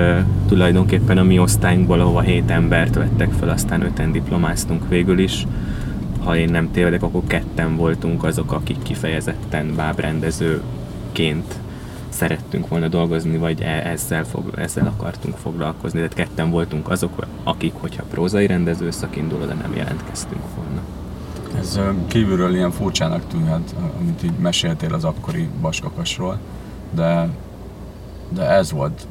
tulajdonképpen 0.47 1.17
a 1.17 1.23
mi 1.23 1.39
osztályunkból, 1.39 1.99
ahova 1.99 2.21
hét 2.21 2.49
embert 2.49 2.95
vettek 2.95 3.31
fel, 3.31 3.49
aztán 3.49 3.81
öten 3.81 4.11
diplomáztunk 4.11 4.89
végül 4.89 5.19
is. 5.19 5.47
Ha 6.23 6.37
én 6.37 6.49
nem 6.49 6.71
tévedek, 6.71 7.03
akkor 7.03 7.21
ketten 7.27 7.75
voltunk 7.75 8.23
azok, 8.23 8.51
akik 8.51 8.83
kifejezetten 8.83 9.75
bábrendezőként 9.75 11.59
szerettünk 12.13 12.67
volna 12.67 12.87
dolgozni, 12.87 13.37
vagy 13.37 13.61
e- 13.61 13.89
ezzel, 13.89 14.25
fog, 14.25 14.51
ezzel 14.55 14.87
akartunk 14.87 15.37
foglalkozni. 15.37 15.97
Tehát 15.97 16.13
ketten 16.13 16.49
voltunk 16.49 16.89
azok, 16.89 17.25
akik, 17.43 17.73
hogyha 17.73 18.03
prózai 18.03 18.45
rendező 18.45 18.91
szakindul, 18.91 19.45
de 19.45 19.53
nem 19.53 19.75
jelentkeztünk 19.75 20.43
volna. 20.55 20.81
Ez 21.59 21.79
kívülről 22.07 22.55
ilyen 22.55 22.71
furcsának 22.71 23.27
tűnhet, 23.27 23.75
amit 23.99 24.23
így 24.23 24.37
meséltél 24.37 24.93
az 24.93 25.03
akkori 25.03 25.49
Baskakasról, 25.61 26.39
de, 26.91 27.29
de 28.29 28.49
ez 28.49 28.71
volt 28.71 29.07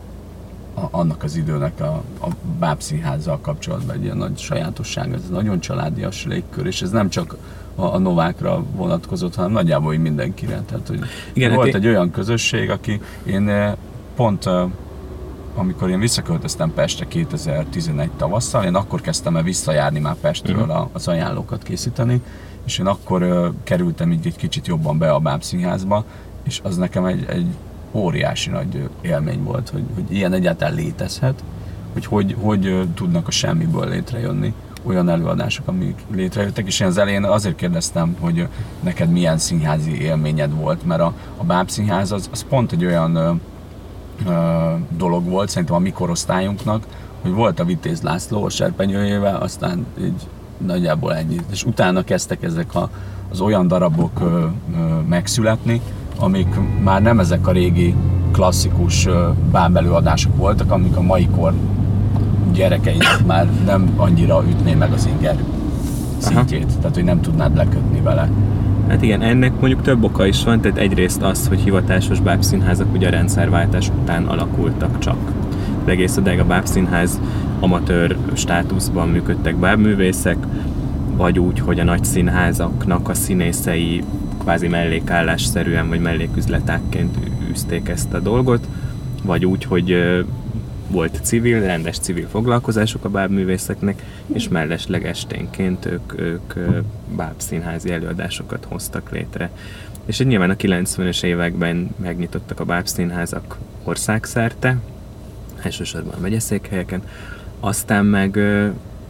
annak 0.75 1.23
az 1.23 1.37
időnek 1.37 1.81
a, 1.81 2.03
a 2.21 2.29
bábszínházzal 2.59 3.39
kapcsolatban 3.41 3.97
egy 3.97 4.03
ilyen 4.03 4.17
nagy 4.17 4.39
sajátosság, 4.39 5.13
ez 5.13 5.29
nagyon 5.31 5.61
családias 5.61 6.25
légkör, 6.25 6.67
és 6.67 6.83
ez 6.83 6.91
nem 6.91 7.09
csak 7.09 7.37
a, 7.75 7.85
a 7.85 7.99
Novákra 7.99 8.65
vonatkozott, 8.77 9.35
hanem 9.35 9.51
nagyjából 9.51 9.97
mindenkire. 9.97 10.63
Tehát, 10.67 10.89
hogy 10.89 10.99
Igen, 11.33 11.55
volt 11.55 11.67
hát 11.67 11.75
egy 11.75 11.87
olyan 11.87 12.11
közösség, 12.11 12.71
aki 12.71 13.01
én 13.25 13.49
eh, 13.49 13.73
pont 14.17 14.47
eh, 14.47 14.65
amikor 15.55 15.91
én 15.91 15.99
visszaköltöztem 15.99 16.73
Pestre 16.75 17.07
2011 17.09 18.11
tavasszal, 18.17 18.65
én 18.65 18.75
akkor 18.75 19.01
kezdtem 19.01 19.37
el 19.37 19.43
visszajárni 19.43 19.99
már 19.99 20.15
Pestről 20.15 20.61
uh-huh. 20.61 20.89
az 20.93 21.09
ajánlókat 21.09 21.63
készíteni, 21.63 22.23
és 22.65 22.79
én 22.79 22.87
akkor 22.87 23.23
uh, 23.23 23.47
kerültem 23.65 24.13
így 24.13 24.27
egy 24.27 24.37
kicsit 24.37 24.67
jobban 24.67 24.99
be 24.99 25.13
a 25.13 25.19
bábszínházba, 25.19 26.05
és 26.43 26.61
az 26.63 26.77
nekem 26.77 27.05
egy, 27.05 27.25
egy 27.29 27.47
óriási 27.91 28.51
nagy 28.51 28.89
élmény 29.01 29.43
volt, 29.43 29.69
hogy, 29.69 29.85
hogy 29.95 30.05
ilyen 30.13 30.33
egyáltalán 30.33 30.75
létezhet, 30.75 31.43
hogy, 31.93 32.05
hogy 32.05 32.37
hogy 32.41 32.89
tudnak 32.95 33.29
a 33.29 33.31
semmiből 33.31 33.89
létrejönni 33.89 34.55
olyan 34.83 35.09
előadások, 35.09 35.69
amik 35.69 35.99
létrejöttek, 36.15 36.67
és 36.67 36.81
én 36.81 36.87
az 36.87 36.99
elején 36.99 37.25
azért 37.25 37.57
kérdeztem, 37.57 38.17
hogy 38.21 38.49
neked 38.81 39.11
milyen 39.11 39.39
színházi 39.39 40.01
élményed 40.01 40.55
volt, 40.55 40.87
mert 40.87 41.01
a, 41.01 41.13
a 41.37 41.45
bábszínház 41.45 42.13
az, 42.13 42.29
az 42.33 42.45
pont 42.49 42.73
egy 42.73 42.85
olyan 42.85 43.15
ö, 43.15 43.31
ö, 44.27 44.33
dolog 44.97 45.29
volt, 45.29 45.49
szerintem 45.49 45.77
a 45.77 45.79
mi 45.79 45.91
korosztályunknak, 45.91 46.87
hogy 47.23 47.33
volt 47.33 47.61
a 47.61 47.65
Vitéz 47.65 48.03
László 48.03 48.45
a 48.45 48.51
serpenyőjével, 48.51 49.37
aztán 49.37 49.87
így 50.01 50.29
nagyjából 50.57 51.15
ennyi. 51.15 51.37
És 51.51 51.65
utána 51.65 52.03
kezdtek 52.03 52.43
ezek 52.43 52.75
a, 52.75 52.91
az 53.31 53.41
olyan 53.41 53.69
darabok 53.69 54.21
ö, 54.21 54.25
ö, 54.25 55.01
megszületni, 55.09 55.81
amik 56.19 56.55
már 56.83 57.03
nem 57.03 57.21
ezek 57.21 57.47
a 57.47 57.53
régi 57.53 57.95
klasszikus 58.33 59.09
bábelőadások 59.51 60.37
voltak, 60.37 60.71
amik 60.71 60.97
a 60.97 61.01
mai 61.01 61.29
kor 61.37 61.53
gyerekeinek 62.53 63.25
már 63.27 63.47
nem 63.65 63.93
annyira 63.97 64.45
ütné 64.49 64.75
meg 64.75 64.93
az 64.93 65.07
inger 65.07 65.37
szintjét, 66.19 66.65
Aha. 66.65 66.79
tehát 66.81 66.95
hogy 66.95 67.05
nem 67.05 67.21
tudnád 67.21 67.57
lekötni 67.57 68.01
vele. 68.01 68.29
Hát 68.89 69.03
igen, 69.03 69.23
ennek 69.23 69.61
mondjuk 69.61 69.83
több 69.83 70.05
oka 70.05 70.27
is 70.27 70.45
van, 70.45 70.61
tehát 70.61 70.79
egyrészt 70.79 71.23
az, 71.23 71.49
hogy 71.49 71.61
hivatásos 71.61 72.21
bábszínházak 72.21 72.93
ugye 72.93 73.07
a 73.07 73.11
rendszerváltás 73.11 73.89
után 73.89 74.25
alakultak 74.25 74.99
csak. 74.99 75.17
De 75.85 75.91
egész 75.91 76.17
odáig 76.17 76.39
a 76.39 76.45
bábszínház 76.45 77.21
amatőr 77.61 78.17
státuszban 78.33 79.09
működtek 79.09 79.57
bábművészek, 79.57 80.37
vagy 81.17 81.39
úgy, 81.39 81.61
hogy 81.61 81.81
a 81.81 81.85
nagy 81.85 82.05
színházaknak 82.05 83.09
a 83.09 83.15
színészei 83.15 84.03
kvázi 84.39 84.69
mellékállásszerűen 84.69 85.89
vagy 85.89 86.01
melléküzletákként 86.01 87.17
űzték 87.51 87.89
ezt 87.89 88.13
a 88.13 88.19
dolgot, 88.19 88.69
vagy 89.25 89.45
úgy, 89.45 89.65
hogy 89.65 89.97
volt 90.93 91.19
civil, 91.23 91.61
rendes 91.61 91.99
civil 91.99 92.29
foglalkozásuk 92.29 93.05
a 93.05 93.09
bábművészeknek, 93.09 94.03
és 94.33 94.49
mellesleg 94.49 95.07
esténként 95.07 95.87
ők, 95.87 96.19
ők 96.19 96.55
bábszínházi 97.17 97.91
előadásokat 97.91 98.67
hoztak 98.69 99.11
létre. 99.11 99.51
És 100.05 100.21
egy 100.21 100.27
nyilván 100.27 100.51
a 100.51 100.57
90-es 100.57 101.23
években 101.23 101.95
megnyitottak 101.97 102.61
a 102.61 102.65
bábszínházak 102.65 103.59
országszerte, 103.85 104.77
elsősorban 105.63 106.15
a 106.15 106.21
megyeszékhelyeken, 106.21 107.03
aztán 107.61 108.07
meg, 108.07 108.39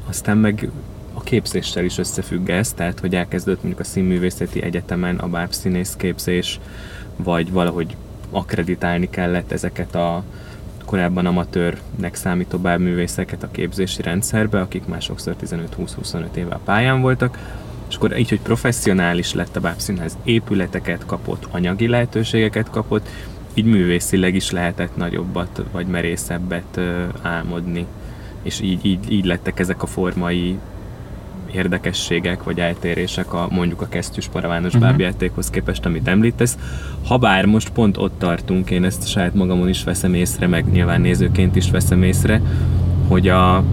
aztán 0.09 0.37
meg 0.37 0.71
a 1.15 1.21
képzéssel 1.21 1.85
is 1.85 1.99
összefügg 1.99 2.49
ez, 2.49 2.73
tehát 2.73 3.01
hogy 3.01 3.15
elkezdődött 3.15 3.63
mondjuk 3.63 3.87
a 3.87 3.91
színművészeti 3.91 4.63
egyetemen 4.63 5.17
a 5.17 5.29
bábszínész 5.29 5.95
képzés, 5.97 6.61
vagy 7.17 7.53
valahogy 7.53 7.97
akreditálni 8.31 9.11
kellett 9.11 9.53
ezeket 9.53 9.95
a 9.95 10.25
korábban 10.85 11.27
amatőrnek 11.27 12.15
számító 12.15 12.59
bábművészeket 12.59 13.43
a 13.43 13.51
képzési 13.51 14.03
rendszerbe, 14.03 14.61
akik 14.61 14.87
már 14.87 15.03
sokszor 15.03 15.35
15-20-25 15.45 16.35
éve 16.35 16.55
a 16.55 16.61
pályán 16.65 17.01
voltak, 17.01 17.39
és 17.89 17.97
akkor 17.97 18.19
így, 18.19 18.29
hogy 18.29 18.41
professzionális 18.41 19.35
lett 19.35 19.57
a 19.57 19.61
bábszínház, 19.61 20.17
épületeket 20.25 21.07
kapott, 21.07 21.47
anyagi 21.51 21.89
lehetőségeket 21.89 22.71
kapott, 22.71 23.09
így 23.55 23.65
művészileg 23.65 24.35
is 24.35 24.51
lehetett 24.51 24.97
nagyobbat 24.97 25.63
vagy 25.73 25.87
merészebbet 25.87 26.81
álmodni. 27.23 27.87
És 28.43 28.61
így, 28.61 28.85
így, 28.85 29.13
így 29.13 29.25
lettek 29.25 29.59
ezek 29.61 29.83
a 29.83 29.87
formai 29.87 30.59
érdekességek 31.55 32.43
vagy 32.43 32.59
eltérések 32.59 33.33
a 33.33 33.49
mondjuk 33.51 33.81
a 33.81 33.89
kesztyűs 33.89 34.29
paravános 34.29 34.75
uh-huh. 34.75 34.89
bábjátékhoz 34.89 35.51
képest, 35.51 35.87
amit 35.87 36.09
említesz. 36.09 36.59
Habár 37.05 37.45
most 37.45 37.71
pont 37.71 37.97
ott 37.97 38.19
tartunk, 38.19 38.71
én 38.71 38.85
ezt 38.85 39.09
saját 39.09 39.35
magamon 39.35 39.69
is 39.69 39.85
veszem 39.85 40.15
észre, 40.15 40.47
meg 40.47 40.71
nyilván 40.73 41.01
nézőként 41.01 41.57
is 41.57 41.71
veszem 41.71 42.03
észre, 42.03 42.41
hogy 43.09 43.29
a, 43.29 43.65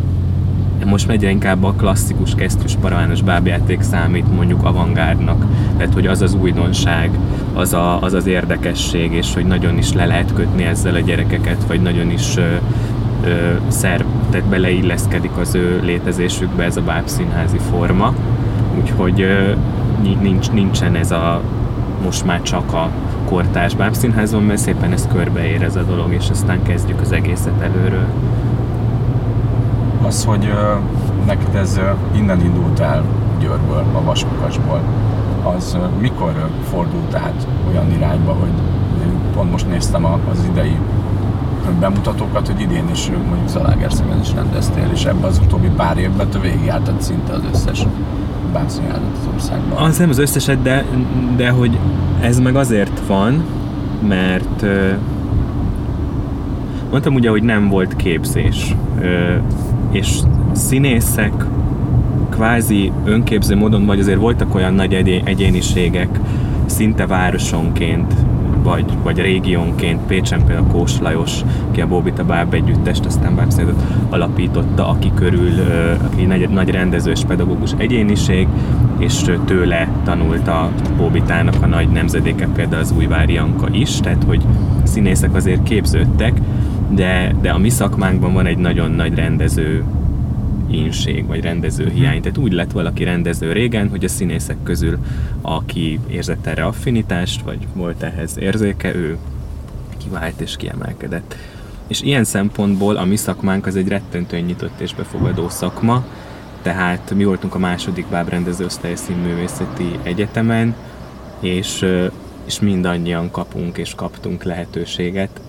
most 0.86 1.10
egyre 1.10 1.30
inkább 1.30 1.64
a 1.64 1.74
klasszikus 1.74 2.36
kesztyűs 2.36 2.76
paravános 2.82 3.22
bábjáték 3.22 3.82
számít 3.82 4.36
mondjuk 4.36 4.64
avantgárdnak. 4.64 5.46
Tehát, 5.78 5.94
hogy 5.94 6.08
az 6.08 6.22
az 6.22 6.34
újdonság, 6.34 7.10
az, 7.54 7.74
a, 7.74 8.02
az 8.02 8.14
az 8.14 8.26
érdekesség, 8.26 9.12
és 9.12 9.34
hogy 9.34 9.46
nagyon 9.46 9.78
is 9.78 9.94
le 9.94 10.06
lehet 10.06 10.34
kötni 10.34 10.64
ezzel 10.64 10.96
a 10.96 11.00
gyerekeket, 11.00 11.64
vagy 11.68 11.82
nagyon 11.82 12.12
is 12.12 12.36
ö, 13.24 13.54
szerv, 13.68 14.06
tehát 14.30 14.48
beleilleszkedik 14.48 15.38
az 15.38 15.56
ő 15.56 15.80
létezésükbe 15.84 16.64
ez 16.64 16.78
a 16.78 16.82
bábszínházi 16.82 17.58
forma, 17.58 18.14
úgyhogy 18.80 19.22
ö, 19.22 19.52
nincs, 20.22 20.52
nincsen 20.52 20.96
ez 20.96 21.12
a 21.12 21.42
most 22.04 22.26
már 22.26 22.42
csak 22.42 22.74
a 22.74 22.90
kortárs 23.26 23.76
bábszínházon, 23.76 24.44
mert 24.44 24.60
szépen 24.60 24.92
ez 24.92 25.08
körbeér 25.14 25.64
ez 25.64 25.76
a 25.76 25.84
dolog, 25.84 26.14
és 26.14 26.30
aztán 26.30 26.64
kezdjük 26.64 27.02
az 27.02 27.12
egészet 27.12 27.62
előről. 27.62 28.08
Az, 30.02 30.26
hogy 30.26 30.46
ö, 30.46 30.74
neked 31.26 31.56
ez 31.56 31.80
innen 32.16 32.42
indult 32.44 32.80
el 32.80 33.04
Győrből, 33.40 33.86
a 33.94 34.04
Vasukasból, 34.04 34.82
az 35.44 35.78
mikor 36.00 36.50
fordult 36.70 37.16
át 37.16 37.48
olyan 37.70 37.92
irányba, 37.92 38.34
hogy 38.34 38.52
pont 39.36 39.52
most 39.52 39.70
néztem 39.70 40.06
az 40.06 40.48
idei 40.52 40.78
bemutatókat, 41.80 42.48
hogy 42.48 42.62
idén 42.62 42.90
is 42.92 43.10
mondjuk 43.28 43.50
Zalaegerszegen 43.50 44.20
is 44.20 44.34
rendeztél, 44.34 44.90
és 44.94 45.06
ebben 45.06 45.24
az 45.24 45.40
utóbbi 45.44 45.70
pár 45.76 45.98
évben 45.98 46.30
te 46.30 46.40
végigjártad 46.40 47.02
szinte 47.02 47.34
az 47.34 47.42
összes 47.54 47.86
bábszínházat 48.54 49.18
az 49.20 49.30
országban. 49.34 49.84
Az 49.84 49.98
nem 49.98 50.10
az 50.10 50.18
összeset, 50.18 50.62
de, 50.62 50.86
de 51.36 51.50
hogy 51.50 51.78
ez 52.22 52.40
meg 52.40 52.56
azért 52.56 53.02
van, 53.08 53.44
mert 54.08 54.66
mondtam 56.90 57.14
ugye, 57.14 57.30
hogy 57.30 57.44
nem 57.44 57.70
volt 57.70 57.96
képzés, 57.96 58.76
és 59.92 60.20
színészek 60.52 61.34
kvázi 62.30 62.92
önképző 63.06 63.56
módon, 63.56 63.86
vagy 63.86 64.00
azért 64.00 64.20
voltak 64.20 64.56
olyan 64.56 64.74
nagy 64.74 64.94
egyéniségek, 65.24 66.20
szinte 66.66 67.08
városonként, 67.08 68.14
vagy, 68.70 68.86
vagy 69.04 69.18
régiónként, 69.18 70.00
Pécsen 70.08 70.46
például 70.46 70.68
Kós 70.68 71.00
Lajos, 71.00 71.42
ki 71.72 71.82
a 71.82 71.88
Bóbita 71.88 72.24
Báb 72.24 72.54
együttest, 72.54 73.06
aztán 73.06 73.36
Bábszédet 73.36 73.84
alapította, 74.10 74.88
aki 74.88 75.12
körül, 75.16 75.50
aki 76.12 76.26
nagy, 76.26 76.50
nagy 76.50 76.70
rendező 76.70 77.12
és 77.12 77.22
pedagógus 77.28 77.72
egyéniség, 77.78 78.48
és 78.98 79.32
tőle 79.46 79.88
tanult 80.04 80.48
a 80.48 80.72
Bóbitának 80.98 81.56
a 81.62 81.66
nagy 81.66 81.90
nemzedéke, 81.90 82.48
például 82.56 82.82
az 82.82 82.94
Újvári 82.98 83.38
Anka 83.38 83.68
is, 83.72 84.00
tehát 84.00 84.24
hogy 84.24 84.44
színészek 84.84 85.36
azért 85.36 85.64
képződtek, 85.64 86.34
de, 86.90 87.36
de 87.42 87.50
a 87.50 87.58
mi 87.58 87.70
szakmánkban 87.70 88.34
van 88.34 88.46
egy 88.46 88.58
nagyon 88.58 88.92
nagy 88.92 89.16
rendező 89.16 89.84
ínség, 90.70 91.26
vagy 91.26 91.42
rendező 91.42 91.90
hiány. 91.90 92.22
Tehát 92.22 92.38
úgy 92.38 92.52
lett 92.52 92.72
valaki 92.72 93.04
rendező 93.04 93.52
régen, 93.52 93.90
hogy 93.90 94.04
a 94.04 94.08
színészek 94.08 94.58
közül, 94.64 94.98
aki 95.42 96.00
érzett 96.08 96.46
erre 96.46 96.66
affinitást, 96.66 97.42
vagy 97.42 97.68
volt 97.74 98.04
ehhez 98.04 98.38
érzéke, 98.38 98.96
ő 98.96 99.18
kivált 99.98 100.42
és 100.42 100.56
kiemelkedett. 100.58 101.36
És 101.88 102.02
ilyen 102.02 102.24
szempontból 102.24 102.96
a 102.96 103.06
mi 103.06 103.16
szakmánk 103.16 103.66
az 103.66 103.76
egy 103.76 103.88
rettentően 103.88 104.44
nyitott 104.44 104.80
és 104.80 104.96
befogadó 104.96 105.50
szakma, 105.50 106.06
tehát 106.62 107.14
mi 107.16 107.24
voltunk 107.24 107.56
a 107.56 107.60
második 107.60 108.06
bábrendező 108.08 108.66
színművészeti 108.94 110.00
egyetemen, 110.04 110.76
és, 111.40 111.86
és 112.46 112.60
mindannyian 112.60 113.32
kapunk 113.32 113.78
és 113.78 113.96
kaptunk 113.96 114.44
lehetőséget, 114.44 115.42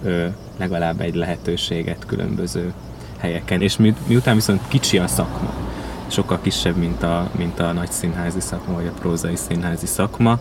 legalább 0.59 1.01
egy 1.01 1.14
lehetőséget 1.14 2.07
különböző 2.07 2.73
helyeken. 3.20 3.62
És 3.62 3.76
mi, 3.76 3.94
miután 4.06 4.35
viszont 4.35 4.61
kicsi 4.68 4.98
a 4.98 5.06
szakma, 5.06 5.52
sokkal 6.06 6.40
kisebb, 6.42 6.76
mint 6.76 7.02
a, 7.02 7.30
mint 7.37 7.61
a 7.61 7.72
nagy 7.72 7.90
színházi 7.90 8.40
szakma, 8.40 8.74
vagy 8.74 8.87
a 8.87 8.98
prózai 9.00 9.37
színházi 9.37 9.87
szakma, 9.87 10.38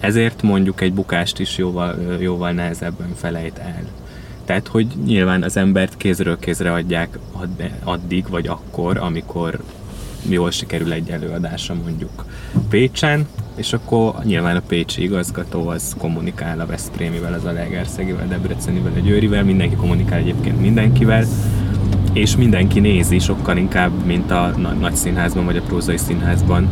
ezért 0.00 0.42
mondjuk 0.42 0.80
egy 0.80 0.92
bukást 0.92 1.38
is 1.38 1.58
jóval, 1.58 1.96
jóval 2.20 2.52
nehezebben 2.52 3.14
felejt 3.16 3.58
el. 3.58 3.84
Tehát, 4.44 4.68
hogy 4.68 4.86
nyilván 5.04 5.42
az 5.42 5.56
embert 5.56 5.96
kézről 5.96 6.38
kézre 6.38 6.72
adják 6.72 7.18
addig, 7.84 8.28
vagy 8.28 8.46
akkor, 8.46 8.96
amikor 8.96 9.60
jól 10.28 10.50
sikerül 10.50 10.92
egy 10.92 11.10
előadása 11.10 11.74
mondjuk 11.74 12.24
Pécsen, 12.68 13.26
és 13.56 13.72
akkor 13.72 14.14
nyilván 14.24 14.56
a 14.56 14.62
pécsi 14.66 15.02
igazgató 15.02 15.68
az 15.68 15.94
kommunikál 15.98 16.60
a 16.60 16.66
Veszprémivel, 16.66 17.32
az 17.32 17.44
a 17.44 17.52
Legerszegivel, 17.52 18.28
Debrecenivel, 18.28 18.92
a 18.96 18.98
Győrivel, 18.98 19.44
mindenki 19.44 19.74
kommunikál 19.74 20.18
egyébként 20.18 20.60
mindenkivel, 20.60 21.24
és 22.12 22.36
mindenki 22.36 22.80
nézi 22.80 23.18
sokkal 23.18 23.56
inkább, 23.56 24.04
mint 24.04 24.30
a 24.30 24.54
nagy 24.80 24.94
színházban 24.94 25.44
vagy 25.44 25.56
a 25.56 25.62
prózai 25.62 25.96
színházban 25.96 26.68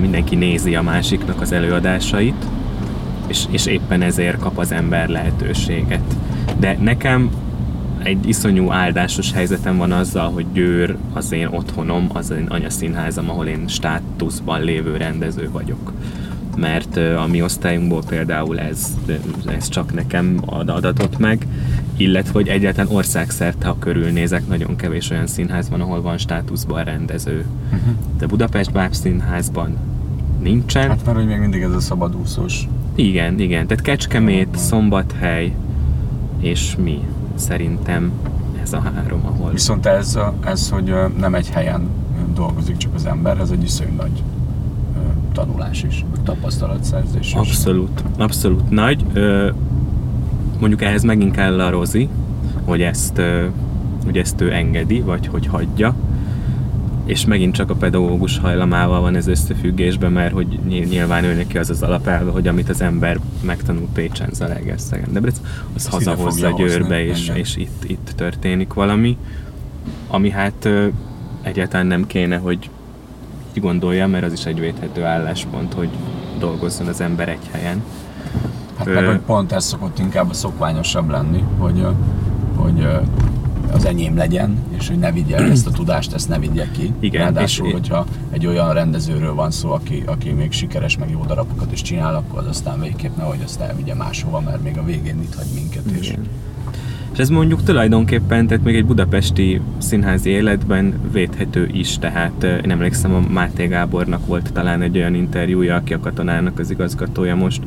mindenki 0.00 0.34
nézi 0.34 0.74
a 0.74 0.82
másiknak 0.82 1.40
az 1.40 1.52
előadásait, 1.52 2.46
és, 3.26 3.44
és 3.50 3.66
éppen 3.66 4.02
ezért 4.02 4.38
kap 4.38 4.58
az 4.58 4.72
ember 4.72 5.08
lehetőséget. 5.08 6.16
De 6.58 6.76
nekem 6.80 7.30
egy 8.02 8.28
iszonyú 8.28 8.70
áldásos 8.70 9.32
helyzetem 9.32 9.76
van 9.76 9.92
azzal, 9.92 10.30
hogy 10.30 10.46
Győr 10.52 10.96
az 11.12 11.32
én 11.32 11.46
otthonom, 11.46 12.08
az 12.12 12.30
én 12.30 12.46
anyaszínházam, 12.48 13.30
ahol 13.30 13.46
én 13.46 13.68
státuszban 13.68 14.62
lévő 14.62 14.96
rendező 14.96 15.50
vagyok. 15.52 15.92
Mert 16.56 16.96
a 16.96 17.26
mi 17.30 17.42
osztályunkból 17.42 18.02
például 18.08 18.58
ez, 18.58 18.96
ez 19.46 19.68
csak 19.68 19.94
nekem 19.94 20.40
ad 20.46 20.68
adatot 20.68 21.18
meg, 21.18 21.46
illetve 21.96 22.32
hogy 22.32 22.48
egyáltalán 22.48 22.94
országszerte, 22.94 23.66
ha 23.66 23.76
körülnézek, 23.78 24.48
nagyon 24.48 24.76
kevés 24.76 25.10
olyan 25.10 25.26
színház 25.26 25.68
van, 25.68 25.80
ahol 25.80 26.02
van 26.02 26.18
státuszban 26.18 26.84
rendező. 26.84 27.44
Uh-huh. 27.64 27.94
De 28.18 28.26
Budapest 28.26 28.72
Báb 28.72 28.92
színházban 28.92 29.76
nincsen. 30.42 30.88
Hát 30.88 31.04
mert 31.04 31.16
hogy 31.16 31.26
még 31.26 31.38
mindig 31.38 31.62
ez 31.62 31.72
a 31.72 31.80
szabadúszós. 31.80 32.68
Igen, 32.94 33.40
igen. 33.40 33.66
Tehát 33.66 33.84
Kecskemét, 33.84 34.56
Szombathely 34.56 35.54
és 36.40 36.76
mi 36.82 37.00
szerintem 37.34 38.12
ez 38.62 38.72
a 38.72 38.80
három, 38.80 39.20
ahol... 39.24 39.50
Viszont 39.50 39.86
ez, 39.86 40.18
ez, 40.44 40.70
hogy 40.70 40.94
nem 41.18 41.34
egy 41.34 41.48
helyen 41.50 41.88
dolgozik 42.34 42.76
csak 42.76 42.94
az 42.94 43.06
ember, 43.06 43.40
ez 43.40 43.50
egy 43.50 43.62
iszonyú 43.62 43.94
nagy 43.96 44.22
tanulás 45.32 45.82
is, 45.82 46.04
tapasztalatszerzés 46.24 47.26
is. 47.26 47.34
Abszolút, 47.34 48.04
abszolút 48.18 48.70
nagy 48.70 49.04
mondjuk 50.66 50.88
ehhez 50.88 51.02
megint 51.02 51.34
kell 51.34 51.60
a 51.60 51.70
Rozi, 51.70 52.08
hogy 52.64 52.82
ezt, 52.82 53.22
hogy 54.04 54.18
ezt 54.18 54.40
ő 54.40 54.52
engedi, 54.52 55.00
vagy 55.00 55.26
hogy 55.26 55.46
hagyja, 55.46 55.94
és 57.04 57.24
megint 57.24 57.54
csak 57.54 57.70
a 57.70 57.74
pedagógus 57.74 58.38
hajlamával 58.38 59.00
van 59.00 59.14
ez 59.16 59.26
összefüggésben, 59.26 60.12
mert 60.12 60.32
hogy 60.32 60.58
nyilván 60.68 61.24
ő 61.24 61.34
neki 61.34 61.58
az 61.58 61.70
az 61.70 61.82
alapelve, 61.82 62.30
hogy 62.30 62.48
amit 62.48 62.68
az 62.68 62.80
ember 62.80 63.18
megtanul 63.40 63.88
Pécsen, 63.92 64.28
Zalaegerszegen, 64.32 65.12
Debrec, 65.12 65.40
az 65.74 65.86
hazahozza 65.86 66.54
Győrbe, 66.56 67.04
és, 67.04 67.30
és 67.34 67.56
itt, 67.56 67.84
itt 67.86 68.12
történik 68.16 68.72
valami, 68.72 69.16
ami 70.08 70.30
hát 70.30 70.68
egyáltalán 71.42 71.86
nem 71.86 72.06
kéne, 72.06 72.36
hogy 72.36 72.70
így 73.54 73.62
gondolja, 73.62 74.06
mert 74.06 74.24
az 74.24 74.32
is 74.32 74.44
egy 74.44 74.60
védhető 74.60 75.02
álláspont, 75.02 75.72
hogy 75.72 75.88
dolgozzon 76.38 76.86
az 76.86 77.00
ember 77.00 77.28
egy 77.28 77.48
helyen. 77.50 77.82
Hát 78.76 78.86
meg, 78.86 79.06
hogy 79.06 79.18
pont 79.18 79.52
ez 79.52 79.64
szokott 79.64 79.98
inkább 79.98 80.30
a 80.30 80.34
szokványosabb 80.34 81.10
lenni, 81.10 81.44
hogy, 81.58 81.86
hogy 82.56 82.86
az 83.72 83.84
enyém 83.84 84.16
legyen, 84.16 84.58
és 84.78 84.88
hogy 84.88 84.98
ne 84.98 85.12
vigye 85.12 85.36
ezt 85.36 85.66
a 85.66 85.70
tudást, 85.70 86.12
ezt 86.12 86.28
ne 86.28 86.38
vigye 86.38 86.66
ki. 86.70 86.92
Igen, 87.00 87.22
Ráadásul, 87.22 87.66
és 87.66 87.72
hogyha 87.72 88.06
egy 88.30 88.46
olyan 88.46 88.72
rendezőről 88.72 89.34
van 89.34 89.50
szó, 89.50 89.72
aki, 89.72 90.02
aki 90.06 90.30
még 90.30 90.52
sikeres, 90.52 90.98
meg 90.98 91.10
jó 91.10 91.24
darabokat 91.24 91.72
is 91.72 91.82
csinál, 91.82 92.14
akkor 92.14 92.38
az 92.38 92.46
aztán 92.46 92.80
végképp 92.80 93.16
nehogy 93.16 93.40
azt 93.44 93.60
elvigye 93.60 93.94
máshova, 93.94 94.40
mert 94.40 94.62
még 94.62 94.78
a 94.78 94.84
végén 94.84 95.20
itt 95.20 95.34
hagy 95.34 95.48
minket. 95.54 95.82
is. 96.00 96.08
És 96.08 96.14
és 97.14 97.20
ez 97.20 97.28
mondjuk 97.28 97.62
tulajdonképpen, 97.62 98.46
tehát 98.46 98.64
még 98.64 98.74
egy 98.74 98.86
budapesti 98.86 99.60
színházi 99.78 100.30
életben 100.30 101.00
védhető 101.12 101.68
is, 101.72 101.98
tehát 101.98 102.42
én 102.42 102.70
emlékszem, 102.70 103.14
a 103.14 103.20
Máté 103.32 103.66
Gábornak 103.66 104.26
volt 104.26 104.52
talán 104.52 104.82
egy 104.82 104.96
olyan 104.96 105.14
interjúja, 105.14 105.76
aki 105.76 105.94
a 105.94 106.00
katonának 106.00 106.58
az 106.58 106.70
igazgatója 106.70 107.34
most, 107.34 107.62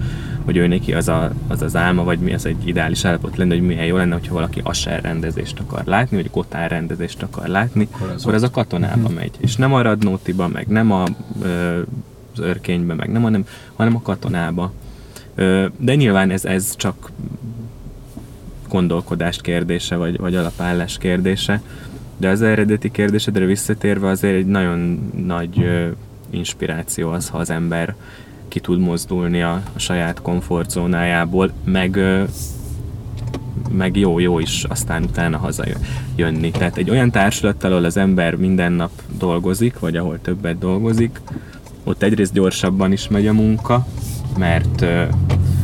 hogy 0.45 0.57
ő 0.57 0.67
neki 0.67 0.93
az, 0.93 1.07
a, 1.07 1.31
az 1.47 1.61
az 1.61 1.75
álma, 1.75 2.03
vagy 2.03 2.19
mi 2.19 2.33
az 2.33 2.45
egy 2.45 2.67
ideális 2.67 3.05
állapot 3.05 3.37
lenne, 3.37 3.53
hogy 3.53 3.65
milyen 3.65 3.85
jó 3.85 3.95
lenne, 3.95 4.13
hogyha 4.13 4.33
valaki 4.33 4.61
asser 4.63 5.01
rendezést 5.01 5.59
akar 5.59 5.85
látni, 5.85 6.17
vagy 6.17 6.29
kotár 6.29 6.69
rendezést 6.69 7.23
akar 7.23 7.47
látni, 7.47 7.87
akkor 7.91 8.09
az, 8.09 8.21
akkor 8.21 8.33
az 8.33 8.43
a 8.43 8.51
katonába 8.51 9.01
uh-huh. 9.01 9.13
megy. 9.13 9.31
És 9.37 9.55
nem 9.55 9.73
a 9.73 9.81
Radnótiba, 9.81 10.47
meg 10.47 10.67
nem 10.67 10.91
a, 10.91 11.03
az 12.33 12.39
örkénybe, 12.39 12.93
meg 12.93 13.11
nem, 13.11 13.21
hanem, 13.21 13.45
hanem 13.75 13.95
a 13.95 14.01
katonába. 14.01 14.71
De 15.77 15.95
nyilván 15.95 16.29
ez, 16.29 16.45
ez 16.45 16.75
csak 16.75 17.11
gondolkodás 18.69 19.41
kérdése, 19.41 19.95
vagy, 19.95 20.17
vagy 20.17 20.35
alapállás 20.35 20.97
kérdése. 20.97 21.61
De 22.17 22.29
az 22.29 22.41
eredeti 22.41 22.91
kérdésedre 22.91 23.45
visszatérve 23.45 24.09
azért 24.09 24.35
egy 24.35 24.45
nagyon 24.45 25.11
nagy 25.25 25.61
ö, 25.61 25.87
inspiráció 26.29 27.09
az, 27.09 27.29
ha 27.29 27.37
az 27.37 27.49
ember 27.49 27.95
ki 28.47 28.59
tud 28.59 28.79
mozdulni 28.79 29.41
a, 29.41 29.61
a 29.75 29.79
saját 29.79 30.21
komfortzónájából, 30.21 31.51
meg, 31.63 31.95
ö, 31.95 32.23
meg 33.71 33.97
jó-jó 33.97 34.39
is 34.39 34.63
aztán 34.63 35.03
utána 35.03 35.37
hazajönni. 35.37 36.51
Tehát 36.51 36.77
egy 36.77 36.89
olyan 36.89 37.11
társulattal, 37.11 37.71
ahol 37.71 37.83
az 37.83 37.97
ember 37.97 38.35
minden 38.35 38.71
nap 38.71 38.91
dolgozik, 39.17 39.79
vagy 39.79 39.97
ahol 39.97 40.19
többet 40.21 40.57
dolgozik, 40.57 41.21
ott 41.83 42.03
egyrészt 42.03 42.33
gyorsabban 42.33 42.91
is 42.91 43.07
megy 43.07 43.27
a 43.27 43.33
munka, 43.33 43.87
mert 44.37 44.85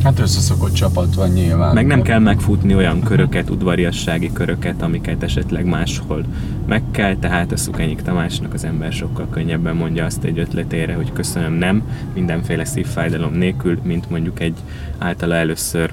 Hát 0.04 0.18
összeszokott 0.18 0.72
csapat 0.72 1.14
van 1.14 1.28
nyilván. 1.28 1.74
Meg 1.74 1.86
nem 1.86 2.02
kell 2.02 2.18
megfutni 2.18 2.74
olyan 2.74 3.02
köröket, 3.02 3.50
udvariassági 3.50 4.32
köröket, 4.32 4.82
amiket 4.82 5.22
esetleg 5.22 5.64
máshol 5.64 6.24
meg 6.66 6.82
kell, 6.90 7.16
tehát 7.16 7.52
a 7.52 7.56
Szukenyik 7.56 8.02
Tamásnak 8.02 8.52
az 8.54 8.64
ember 8.64 8.92
sokkal 8.92 9.26
könnyebben 9.30 9.76
mondja 9.76 10.04
azt 10.04 10.24
egy 10.24 10.38
ötletére, 10.38 10.94
hogy 10.94 11.12
köszönöm 11.12 11.52
nem, 11.52 11.82
mindenféle 12.14 12.64
szívfájdalom 12.64 13.32
nélkül, 13.32 13.78
mint 13.82 14.10
mondjuk 14.10 14.40
egy 14.40 14.56
általa 14.98 15.34
először 15.34 15.92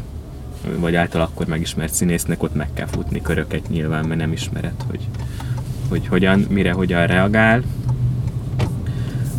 vagy 0.80 0.96
által 0.96 1.22
akkor 1.22 1.48
megismert 1.48 1.94
színésznek 1.94 2.44
ott 2.44 2.56
meg 2.56 2.68
kell 2.74 2.88
futni 2.88 3.22
köröket 3.22 3.70
nyilván, 3.70 4.06
mert 4.06 4.20
nem 4.20 4.32
ismered, 4.32 4.86
hogy, 4.88 5.08
hogy 5.90 6.08
hogyan, 6.08 6.46
mire 6.50 6.72
hogyan 6.72 7.08
reagál. 7.08 7.62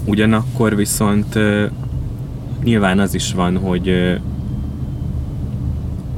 Ugyanakkor 0.05 0.77
viszont 0.77 1.39
nyilván 2.63 2.99
az 2.99 3.15
is 3.15 3.33
van, 3.33 3.59
hogy 3.59 4.19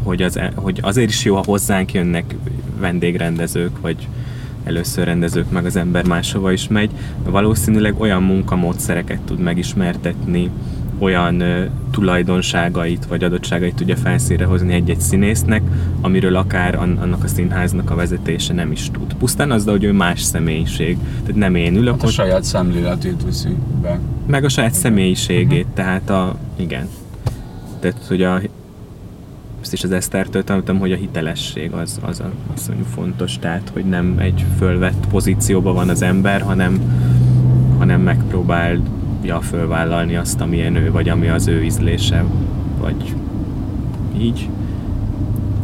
hogy, 0.04 0.22
az, 0.22 0.40
hogy 0.54 0.78
azért 0.82 1.08
is 1.08 1.24
jó, 1.24 1.34
ha 1.34 1.42
hozzánk 1.46 1.92
jönnek 1.92 2.34
vendégrendezők, 2.80 3.80
vagy 3.80 4.08
először 4.64 5.04
rendezők, 5.04 5.50
meg 5.50 5.64
az 5.64 5.76
ember 5.76 6.06
máshova 6.06 6.52
is 6.52 6.68
megy, 6.68 6.90
valószínűleg 7.24 8.00
olyan 8.00 8.22
munkamódszereket 8.22 9.20
tud 9.20 9.38
megismertetni, 9.38 10.50
olyan 10.98 11.40
ö, 11.40 11.64
tulajdonságait 11.90 13.06
vagy 13.06 13.24
adottságait 13.24 13.74
tudja 13.74 13.96
felszínre 13.96 14.44
hozni 14.44 14.72
egy-egy 14.72 15.00
színésznek, 15.00 15.62
amiről 16.00 16.36
akár 16.36 16.74
an- 16.74 17.02
annak 17.02 17.24
a 17.24 17.28
színháznak 17.28 17.90
a 17.90 17.94
vezetése 17.94 18.52
nem 18.52 18.72
is 18.72 18.90
tud. 18.90 19.14
Pusztán 19.14 19.50
azzal, 19.50 19.72
hogy 19.72 19.84
ő 19.84 19.92
más 19.92 20.20
személyiség. 20.22 20.98
Tehát 21.20 21.34
nem 21.34 21.54
én 21.54 21.76
ülök 21.76 21.92
Hát 21.94 22.02
a 22.02 22.06
ott, 22.06 22.12
saját 22.12 22.44
szemléletét 22.44 23.22
viszi 23.26 23.56
be. 23.82 23.98
meg 24.26 24.44
a 24.44 24.48
saját 24.48 24.74
személyiségét, 24.74 25.66
tehát 25.74 26.10
a, 26.10 26.36
igen. 26.56 26.88
Tehát, 27.80 28.04
hogy 28.08 28.22
a, 28.22 28.40
ezt 29.64 29.72
is 29.72 29.84
az 29.84 29.90
Esztertől 29.90 30.44
tanultam, 30.44 30.78
hogy 30.78 30.92
a 30.92 30.96
hitelesség 30.96 31.72
az, 31.72 32.00
az 32.02 32.20
a 32.20 32.30
iszonyú 32.56 32.84
fontos, 32.94 33.38
tehát, 33.38 33.70
hogy 33.72 33.84
nem 33.84 34.14
egy 34.18 34.44
fölvett 34.58 35.06
pozícióban 35.10 35.74
van 35.74 35.88
az 35.88 36.02
ember, 36.02 36.40
hanem, 36.40 36.80
hanem 37.78 38.00
megpróbálja 38.00 39.40
fölvállalni 39.40 40.16
azt, 40.16 40.40
amilyen 40.40 40.76
ő, 40.76 40.90
vagy 40.90 41.08
ami 41.08 41.28
az 41.28 41.46
ő 41.46 41.62
ízlése, 41.62 42.24
vagy 42.80 43.14
így. 44.18 44.48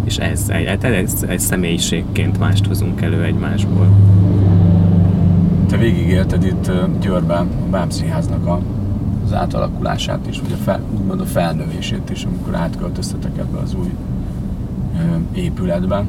És 0.05 0.17
ez, 0.17 0.49
ez, 0.49 0.83
ez, 0.83 1.25
ez 1.29 1.43
személyiségként 1.43 2.39
mást 2.39 2.67
hozunk 2.67 3.01
elő 3.01 3.23
egymásból. 3.23 3.87
Te 5.69 5.77
végigélted 5.77 6.45
itt 6.45 6.71
Győrben 7.01 7.49
a 7.67 7.71
Bám 7.71 7.91
Színháznak 7.91 8.47
a, 8.47 8.61
az 9.31 9.37
átalakulását 9.37 10.27
is, 10.27 10.41
vagy 10.41 10.53
a 10.53 10.57
fel, 10.57 10.81
úgymond 10.99 11.21
a 11.21 11.25
felnövését 11.25 12.11
is, 12.11 12.25
amikor 12.25 12.55
átköltöztetek 12.55 13.39
ebbe 13.39 13.59
az 13.59 13.75
új 13.75 13.95
ö, 14.97 15.39
épületbe. 15.39 16.07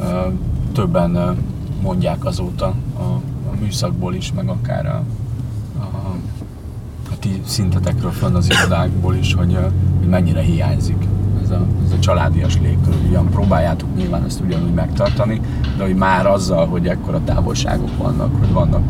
Ö, 0.00 0.28
többen 0.72 1.36
mondják 1.82 2.24
azóta 2.24 2.74
a, 2.98 3.02
a 3.50 3.54
műszakból 3.60 4.14
is, 4.14 4.32
meg 4.32 4.48
akár 4.48 4.86
a, 4.86 5.02
a, 5.78 6.14
a 7.10 7.18
ti 7.18 7.42
szintetekről 7.44 8.10
fönn 8.10 8.34
az 8.34 8.50
irodákból 8.50 9.14
is, 9.14 9.34
hogy, 9.34 9.58
hogy 9.98 10.08
mennyire 10.08 10.40
hiányzik 10.40 11.06
ez 11.42 11.50
a, 11.50 11.66
ez 11.86 11.92
a 11.92 11.98
családias 11.98 12.58
légkör. 12.60 12.94
Ugyan 13.08 13.28
próbáljátok 13.28 13.96
nyilván 13.96 14.24
ezt 14.24 14.40
ugyanúgy 14.40 14.74
megtartani, 14.74 15.40
de 15.76 15.84
hogy 15.84 15.94
már 15.94 16.26
azzal, 16.26 16.66
hogy 16.66 16.86
ekkora 16.86 17.20
távolságok 17.24 17.96
vannak, 17.96 18.38
hogy 18.38 18.52
vannak 18.52 18.82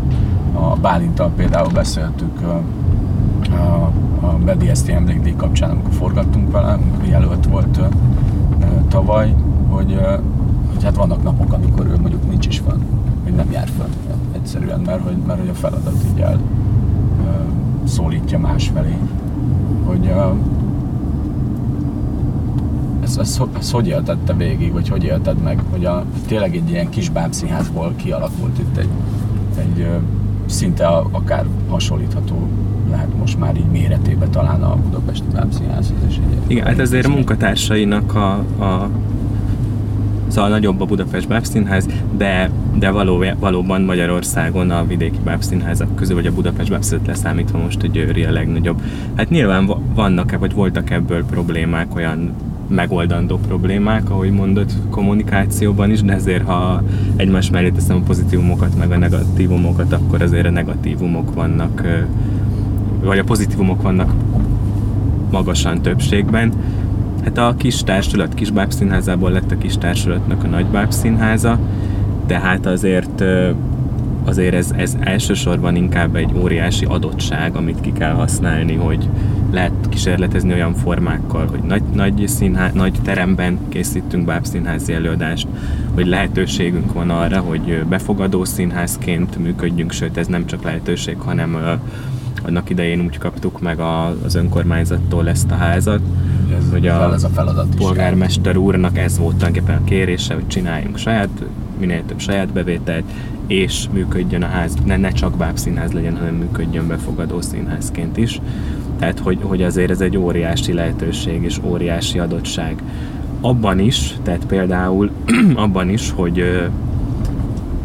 a 0.55 0.77
Bálintal 0.77 1.31
például 1.37 1.69
beszéltük 1.69 2.41
a, 3.57 3.93
a 4.27 4.39
BDST 4.45 4.89
emlékdíj 4.89 5.35
kapcsán, 5.37 5.71
amikor 5.71 5.93
forgattunk 5.93 6.51
vele, 6.51 6.73
amikor 6.73 7.05
jelölt 7.05 7.47
volt 7.47 7.77
ö, 7.77 7.87
tavaly, 8.89 9.35
hogy, 9.69 10.01
hogy 10.73 10.85
hát 10.85 10.97
vannak 10.97 11.23
napok, 11.23 11.53
amikor 11.53 11.87
ő 11.87 11.97
mondjuk 12.01 12.29
nincs 12.29 12.47
is 12.47 12.59
fönn, 12.59 12.81
vagy 13.25 13.35
nem 13.35 13.51
jár 13.51 13.69
fönn 13.69 13.91
egyszerűen, 14.33 14.81
mert 14.81 15.03
hogy, 15.03 15.17
mert 15.27 15.39
hogy 15.39 15.49
a 15.49 15.55
feladat 15.55 15.95
így 16.13 16.21
el 16.21 16.41
szólítja 17.85 18.39
másfelé. 18.39 18.97
Hogy 19.85 20.07
ö, 20.07 20.31
ezt, 23.21 23.37
ho- 23.37 23.57
ezt 23.59 23.73
hogy 23.73 23.87
élted 23.87 24.19
te 24.19 24.35
végig, 24.35 24.73
vagy 24.73 24.89
hogy 24.89 25.05
élted 25.05 25.43
meg, 25.43 25.63
hogy 25.71 25.85
a, 25.85 26.05
tényleg 26.27 26.57
egy 26.57 26.71
ilyen 26.71 26.89
kis 26.89 27.11
bábszínházból 27.11 27.93
kialakult 27.97 28.59
itt 28.59 28.77
egy, 28.77 28.89
egy 29.59 29.87
szinte 30.47 30.87
akár 30.89 31.45
hasonlítható 31.69 32.49
lehet 32.91 33.19
most 33.19 33.39
már 33.39 33.57
így 33.57 33.71
méretébe 33.73 34.27
talán 34.27 34.63
a 34.63 34.77
Budapesti 34.77 35.27
Bábszínházhoz 35.33 35.99
is. 36.09 36.21
Igen, 36.47 36.67
hát 36.67 36.79
azért 36.79 37.07
a 37.07 37.09
munkatársainak 37.09 38.15
a, 38.15 38.33
a 38.65 38.89
Szóval 40.33 40.51
nagyobb 40.51 40.81
a 40.81 40.85
Budapest 40.85 41.29
Bábszínház, 41.29 41.89
de, 42.17 42.51
de 42.75 42.91
való, 42.91 43.25
valóban 43.39 43.83
Magyarországon 43.83 44.71
a 44.71 44.87
vidéki 44.87 45.19
bábszínházak 45.25 45.95
közül, 45.95 46.15
vagy 46.15 46.27
a 46.27 46.33
Budapest 46.33 46.71
Bábszínházat 46.71 47.07
leszámítva 47.07 47.59
most 47.59 47.83
a 47.83 47.87
Győri 47.87 48.25
a 48.25 48.31
legnagyobb. 48.31 48.83
Hát 49.15 49.31
nyilván 49.31 49.67
va- 49.67 49.81
vannak-e, 49.95 50.37
vagy 50.37 50.53
voltak 50.53 50.91
ebből 50.91 51.25
problémák, 51.25 51.95
olyan 51.95 52.35
megoldandó 52.69 53.39
problémák, 53.47 54.11
ahogy 54.11 54.31
mondott, 54.31 54.73
kommunikációban 54.91 55.91
is, 55.91 56.03
de 56.03 56.13
ezért 56.13 56.45
ha 56.45 56.83
egymás 57.17 57.51
mellé 57.51 57.71
teszem 57.71 57.97
a 57.97 58.07
pozitívumokat, 58.07 58.79
meg 58.79 58.91
a 58.91 58.99
negatívumokat, 58.99 59.93
akkor 59.93 60.23
azért 60.23 60.47
a 60.47 60.51
negatívumok 60.51 61.35
vannak, 61.35 61.83
vagy 63.03 63.19
a 63.19 63.25
pozitívumok 63.25 63.83
vannak 63.83 64.13
magasan 65.31 65.83
többségben. 65.83 66.53
Hát 67.25 67.39
a 67.39 67.55
kis 67.59 67.83
társulat 67.83 68.35
kis 68.35 68.51
bábszínházából 68.51 69.31
lett 69.31 69.51
a 69.51 69.59
kis 69.59 69.79
társulatnak 69.79 70.45
a 70.45 70.49
nagy 70.49 70.67
bábszínháza, 70.67 71.59
tehát 72.27 72.67
azért 72.67 73.25
azért 74.25 74.55
ez, 74.55 74.71
ez 74.77 74.97
elsősorban 75.01 75.77
inkább 75.77 76.17
egy 76.17 76.31
óriási 76.37 76.85
adottság, 76.85 77.57
amit 77.57 77.81
ki 77.81 77.93
kell 77.93 78.13
használni, 78.13 78.75
hogy 78.75 79.09
lehet 79.53 79.73
kísérletezni 79.89 80.53
olyan 80.53 80.75
formákkal, 80.75 81.47
hogy 81.47 81.61
nagy, 81.61 81.83
nagy, 81.95 82.29
színhá, 82.29 82.71
nagy 82.75 82.93
teremben 83.03 83.59
készítünk 83.69 84.25
bábszínházi 84.25 84.93
előadást, 84.93 85.47
hogy 85.95 86.07
lehetőségünk 86.07 86.93
van 86.93 87.11
arra, 87.11 87.41
hogy 87.41 87.85
befogadó 87.89 88.45
színházként 88.45 89.39
működjünk, 89.39 89.93
sőt 89.93 90.17
ez 90.17 90.27
nem 90.27 90.47
csak 90.47 90.63
lehetőség, 90.63 91.17
hanem 91.19 91.55
ö, 91.55 91.73
annak 92.47 92.71
idején 92.71 93.01
úgy 93.01 93.19
kaptuk 93.19 93.61
meg 93.61 93.81
a, 93.81 94.17
az 94.25 94.35
önkormányzattól 94.35 95.29
ezt 95.29 95.51
a 95.51 95.55
házat, 95.55 96.01
ez, 96.59 96.71
hogy 96.71 96.87
a 96.87 97.13
ez 97.13 97.25
a 97.25 97.29
feladat 97.29 97.67
is. 97.75 97.81
polgármester 97.81 98.57
úrnak 98.57 98.99
ez 98.99 99.19
volt 99.19 99.37
tulajdonképpen 99.37 99.81
a 99.83 99.85
kérése, 99.85 100.35
hogy 100.35 100.47
csináljunk 100.47 100.99
saját, 100.99 101.29
minél 101.87 102.05
több 102.07 102.21
saját 102.21 102.49
bevételt, 102.49 103.05
és 103.47 103.87
működjön 103.93 104.43
a 104.43 104.47
ház, 104.47 104.75
ne, 104.85 104.97
ne 104.97 105.11
csak 105.11 105.37
bábszínház 105.37 105.93
legyen, 105.93 106.17
hanem 106.17 106.35
működjön 106.35 106.87
befogadó 106.87 107.41
színházként 107.41 108.17
is. 108.17 108.41
Tehát, 108.99 109.19
hogy, 109.19 109.39
hogy 109.43 109.63
azért 109.63 109.91
ez 109.91 110.01
egy 110.01 110.17
óriási 110.17 110.73
lehetőség 110.73 111.43
és 111.43 111.61
óriási 111.65 112.19
adottság. 112.19 112.83
Abban 113.41 113.79
is, 113.79 114.15
tehát 114.23 114.47
például 114.47 115.11
abban 115.55 115.89
is, 115.89 116.11
hogy 116.11 116.39
ö, 116.39 116.65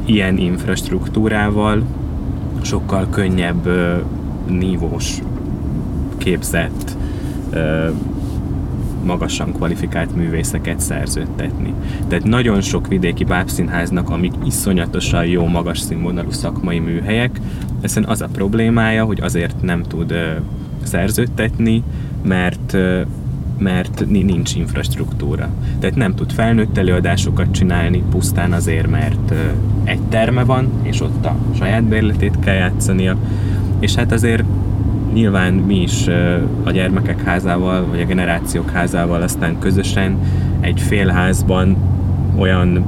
ilyen 0.05 0.37
infrastruktúrával 0.37 1.83
sokkal 2.61 3.07
könnyebb 3.09 3.65
ö, 3.65 3.95
nívós, 4.47 5.21
képzett, 6.17 6.97
ö, 7.49 7.89
magasan 9.07 9.53
kvalifikált 9.53 10.15
művészeket 10.15 10.79
szerződtetni. 10.79 11.73
Tehát 12.07 12.23
nagyon 12.25 12.61
sok 12.61 12.87
vidéki 12.87 13.23
bábszínháznak, 13.23 14.09
amik 14.09 14.33
iszonyatosan 14.45 15.25
jó, 15.25 15.45
magas 15.45 15.79
színvonalú 15.79 16.31
szakmai 16.31 16.79
műhelyek, 16.79 17.39
hiszen 17.81 18.05
az 18.05 18.21
a 18.21 18.27
problémája, 18.31 19.05
hogy 19.05 19.21
azért 19.21 19.61
nem 19.61 19.83
tud 19.83 20.11
ö, 20.11 20.31
szerződtetni, 20.83 21.83
mert 22.23 22.73
ö, 22.73 23.01
mert 23.59 24.05
ni- 24.09 24.23
nincs 24.23 24.55
infrastruktúra. 24.55 25.49
Tehát 25.79 25.95
nem 25.95 26.15
tud 26.15 26.31
felnőtt 26.31 26.77
előadásokat 26.77 27.51
csinálni 27.51 28.03
pusztán 28.09 28.53
azért, 28.53 28.87
mert 28.87 29.33
egy 29.83 30.01
terme 30.01 30.43
van, 30.43 30.69
és 30.81 31.01
ott 31.01 31.25
a 31.25 31.35
saját 31.57 31.83
bérletét 31.83 32.39
kell 32.39 32.55
játszania, 32.55 33.17
és 33.79 33.95
hát 33.95 34.11
azért 34.11 34.43
nyilván 35.17 35.53
mi 35.53 35.81
is 35.81 36.07
a 36.63 36.71
gyermekek 36.71 37.23
házával, 37.23 37.85
vagy 37.85 38.01
a 38.01 38.05
generációk 38.05 38.69
házával 38.69 39.21
aztán 39.21 39.59
közösen 39.59 40.17
egy 40.59 40.81
félházban 40.81 41.77
olyan 42.37 42.85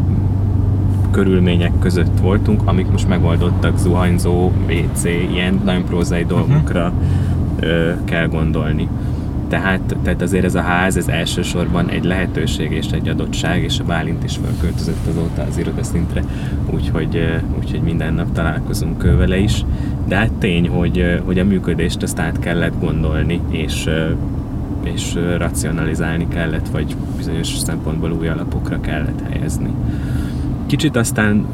körülmények 1.11 1.71
között 1.79 2.19
voltunk, 2.21 2.61
amik 2.65 2.91
most 2.91 3.07
megoldottak, 3.07 3.77
zuhanyzó, 3.77 4.51
WC, 4.67 5.03
ilyen 5.03 5.61
nagyon 5.63 5.83
prózai 5.83 6.25
dolgokra 6.25 6.91
ö, 7.59 7.91
kell 8.05 8.27
gondolni. 8.27 8.87
Tehát, 9.49 9.95
tehát 10.03 10.21
azért 10.21 10.43
ez 10.43 10.55
a 10.55 10.61
ház, 10.61 10.97
ez 10.97 11.07
elsősorban 11.07 11.89
egy 11.89 12.03
lehetőség 12.03 12.71
és 12.71 12.85
egy 12.91 13.07
adottság, 13.07 13.63
és 13.63 13.79
a 13.79 13.83
Bálint 13.83 14.23
is 14.23 14.37
felköltözött 14.43 15.07
azóta 15.07 15.41
az 15.49 15.57
irodaszintre, 15.57 16.23
úgyhogy, 16.69 17.41
úgyhogy 17.59 17.81
minden 17.81 18.13
nap 18.13 18.31
találkozunk 18.31 19.03
vele 19.03 19.37
is. 19.37 19.65
De 20.07 20.15
hát 20.15 20.31
tény, 20.31 20.67
hogy, 20.69 21.21
hogy 21.25 21.39
a 21.39 21.43
működést 21.43 22.03
azt 22.03 22.19
át 22.19 22.39
kellett 22.39 22.79
gondolni, 22.79 23.41
és, 23.49 23.89
és 24.83 25.17
racionalizálni 25.37 26.27
kellett, 26.27 26.67
vagy 26.67 26.95
bizonyos 27.17 27.47
szempontból 27.47 28.11
új 28.11 28.27
alapokra 28.27 28.79
kellett 28.79 29.21
helyezni. 29.29 29.69
Kicsit 30.65 30.95
aztán 30.95 31.45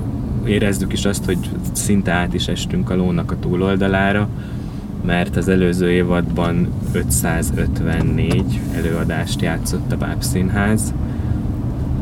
érezzük 0.46 0.94
is 0.94 1.06
azt, 1.06 1.26
hogy 1.26 1.50
szinte 1.72 2.12
át 2.12 2.34
is 2.34 2.48
estünk 2.48 2.90
a 2.90 2.96
lónak 2.96 3.32
a 3.32 3.40
túloldalára, 3.40 4.28
mert 5.06 5.36
az 5.36 5.48
előző 5.48 5.92
évadban 5.92 6.68
554 6.92 8.60
előadást 8.76 9.42
játszott 9.42 9.92
a 9.92 9.98
Bábszínház, 9.98 10.94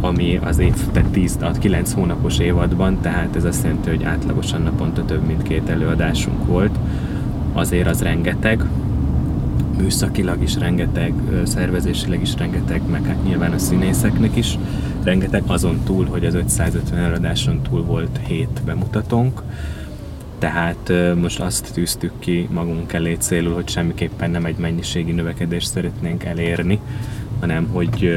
ami 0.01 0.39
az 0.43 0.59
év, 0.59 0.73
tehát 0.91 1.09
10, 1.09 1.37
a 1.41 1.51
9 1.51 1.93
hónapos 1.93 2.39
évadban, 2.39 3.01
tehát 3.01 3.35
ez 3.35 3.43
azt 3.43 3.63
jelenti, 3.63 3.89
hogy 3.89 4.03
átlagosan 4.03 4.61
naponta 4.61 5.05
több 5.05 5.25
mint 5.25 5.43
két 5.43 5.69
előadásunk 5.69 6.45
volt. 6.45 6.79
Azért 7.53 7.87
az 7.87 8.01
rengeteg, 8.01 8.63
műszakilag 9.77 10.41
is 10.41 10.55
rengeteg, 10.55 11.13
szervezésileg 11.43 12.21
is 12.21 12.35
rengeteg, 12.37 12.81
meg 12.91 13.05
hát 13.05 13.23
nyilván 13.23 13.51
a 13.51 13.57
színészeknek 13.57 14.35
is 14.35 14.57
rengeteg, 15.03 15.43
azon 15.47 15.79
túl, 15.85 16.05
hogy 16.05 16.25
az 16.25 16.33
550 16.33 16.99
előadáson 16.99 17.61
túl 17.61 17.83
volt 17.83 18.19
7 18.27 18.61
bemutatónk. 18.65 19.41
Tehát 20.43 20.91
most 21.15 21.39
azt 21.39 21.73
tűztük 21.73 22.11
ki 22.19 22.47
magunk 22.51 22.93
elé 22.93 23.13
célul, 23.19 23.53
hogy 23.53 23.69
semmiképpen 23.69 24.31
nem 24.31 24.45
egy 24.45 24.57
mennyiségi 24.57 25.11
növekedést 25.11 25.67
szeretnénk 25.67 26.23
elérni, 26.23 26.79
hanem 27.39 27.67
hogy 27.71 28.13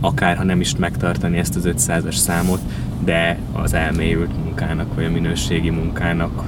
akár 0.00 0.36
ha 0.36 0.44
nem 0.44 0.60
is 0.60 0.76
megtartani 0.76 1.38
ezt 1.38 1.56
az 1.56 1.68
500-as 1.68 2.14
számot, 2.14 2.60
de 3.04 3.38
az 3.52 3.74
elmélyült 3.74 4.44
munkának, 4.44 4.94
vagy 4.94 5.04
a 5.04 5.10
minőségi 5.10 5.70
munkának 5.70 6.42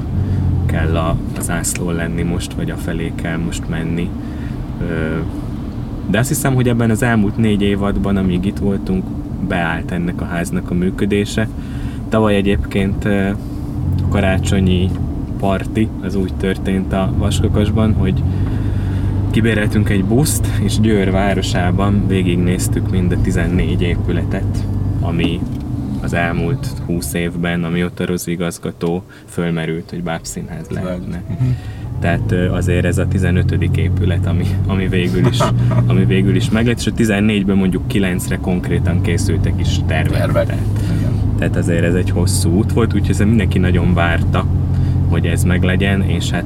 kell 0.67 0.97
a, 0.97 1.17
az 1.39 1.51
ászló 1.51 1.91
lenni 1.91 2.23
most, 2.23 2.53
vagy 2.53 2.71
a 2.71 2.77
felé 2.77 3.13
kell 3.15 3.37
most 3.37 3.69
menni. 3.69 4.11
De 6.11 6.19
azt 6.19 6.29
hiszem, 6.29 6.55
hogy 6.55 6.69
ebben 6.69 6.91
az 6.91 7.03
elmúlt 7.03 7.37
négy 7.37 7.63
évadban, 7.63 8.17
amíg 8.17 8.45
itt 8.45 8.59
voltunk, 8.59 9.05
beállt 9.49 9.91
ennek 9.91 10.21
a 10.21 10.25
háznak 10.25 10.71
a 10.71 10.75
működése. 10.75 11.49
Tavaly 12.09 12.35
egyébként 12.35 13.09
karácsonyi 14.09 14.91
parti, 15.39 15.89
az 16.03 16.15
úgy 16.15 16.35
történt 16.35 16.93
a 16.93 17.13
Vaskakasban, 17.17 17.93
hogy 17.93 18.23
kibéreltünk 19.31 19.89
egy 19.89 20.05
buszt, 20.05 20.47
és 20.63 20.81
Győr 20.81 21.11
városában 21.11 22.07
végignéztük 22.07 22.91
mind 22.91 23.13
a 23.13 23.21
14 23.21 23.83
épületet, 23.83 24.65
ami 25.01 25.41
az 26.03 26.13
elmúlt 26.13 26.67
20 26.87 27.15
évben, 27.15 27.65
amióta 27.65 28.07
Rozi 28.07 28.31
igazgató 28.31 29.03
fölmerült, 29.29 29.91
hogy 29.91 30.03
bábszínház 30.03 30.69
lehetne. 30.69 31.23
Tehát 32.01 32.33
azért 32.33 32.85
ez 32.85 32.99
a 32.99 33.09
15. 33.09 33.77
épület, 33.77 34.27
ami, 34.27 34.47
ami, 34.67 34.89
végül 34.89 35.27
is, 35.27 35.39
ami 35.87 36.05
végül 36.05 36.37
is 36.37 36.51
meglett, 36.51 36.79
és 36.79 36.87
a 36.87 36.93
14-ben 36.93 37.57
mondjuk 37.57 37.83
9-re 37.93 38.37
konkrétan 38.37 39.03
készültek 39.03 39.61
is 39.61 39.79
tervek. 39.87 40.19
tervek. 40.19 40.47
Tehát, 40.47 40.63
tehát 41.43 41.57
azért 41.57 41.85
ez 41.85 41.95
egy 41.95 42.11
hosszú 42.11 42.51
út 42.51 42.73
volt, 42.73 42.95
úgyhogy 42.95 43.11
ez 43.11 43.19
mindenki 43.19 43.59
nagyon 43.59 43.95
várta, 43.95 44.47
hogy 45.09 45.27
ez 45.27 45.45
meglegyen, 45.45 46.03
és 46.03 46.31
hát 46.31 46.45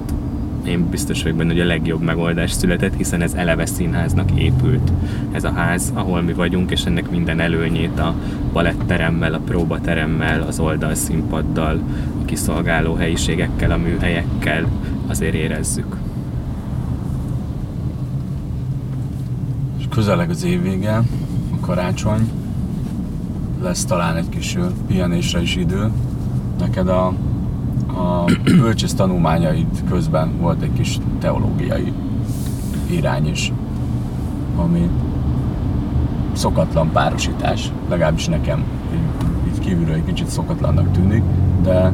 én 0.67 0.89
biztos 0.91 1.23
vagyok 1.23 1.39
benne, 1.39 1.53
hogy 1.53 1.61
a 1.61 1.65
legjobb 1.65 2.03
megoldás 2.03 2.51
született, 2.53 2.97
hiszen 2.97 3.23
ez 3.23 3.35
eleve 3.35 3.67
színháznak 3.67 4.31
épült 4.31 4.93
ez 5.33 5.45
a 5.45 5.53
ház, 5.53 5.93
ahol 5.95 6.23
mi 6.23 6.33
vagyunk, 6.33 6.71
és 6.71 6.85
ennek 6.85 7.11
minden 7.11 7.41
előnyét 7.41 7.99
a 7.99 8.15
baletteremmel, 8.53 9.35
a 9.35 9.41
próbateremmel, 9.45 10.43
az 10.43 10.59
oldalszínpaddal, 10.59 11.81
a 12.23 12.25
kiszolgáló 12.25 12.95
helyiségekkel, 12.95 13.71
a 13.71 13.77
műhelyekkel 13.77 14.67
azért 15.07 15.35
érezzük. 15.35 15.97
És 19.79 19.85
közeleg 19.91 20.31
az 20.31 20.45
évvége, 20.45 20.97
a 21.53 21.61
karácsony, 21.61 22.31
lesz 23.67 23.85
talán 23.85 24.17
egy 24.17 24.29
kis 24.29 24.59
pihenésre 24.87 25.43
is 25.43 25.57
idő. 25.57 25.91
Neked 26.59 26.89
a 26.89 27.13
a 27.97 28.25
bölcsész 28.61 28.95
tanulmányaid 28.95 29.67
közben 29.89 30.39
volt 30.41 30.63
egy 30.63 30.73
kis 30.73 30.99
teológiai 31.21 31.93
irány 32.91 33.29
is, 33.29 33.53
ami 34.57 34.91
szokatlan 36.33 36.91
párosítás, 36.93 37.73
legalábbis 37.89 38.27
nekem 38.27 38.65
így, 39.47 39.59
kívülről 39.59 39.95
egy 39.95 40.05
kicsit 40.05 40.29
szokatlannak 40.29 40.91
tűnik, 40.93 41.23
de, 41.63 41.93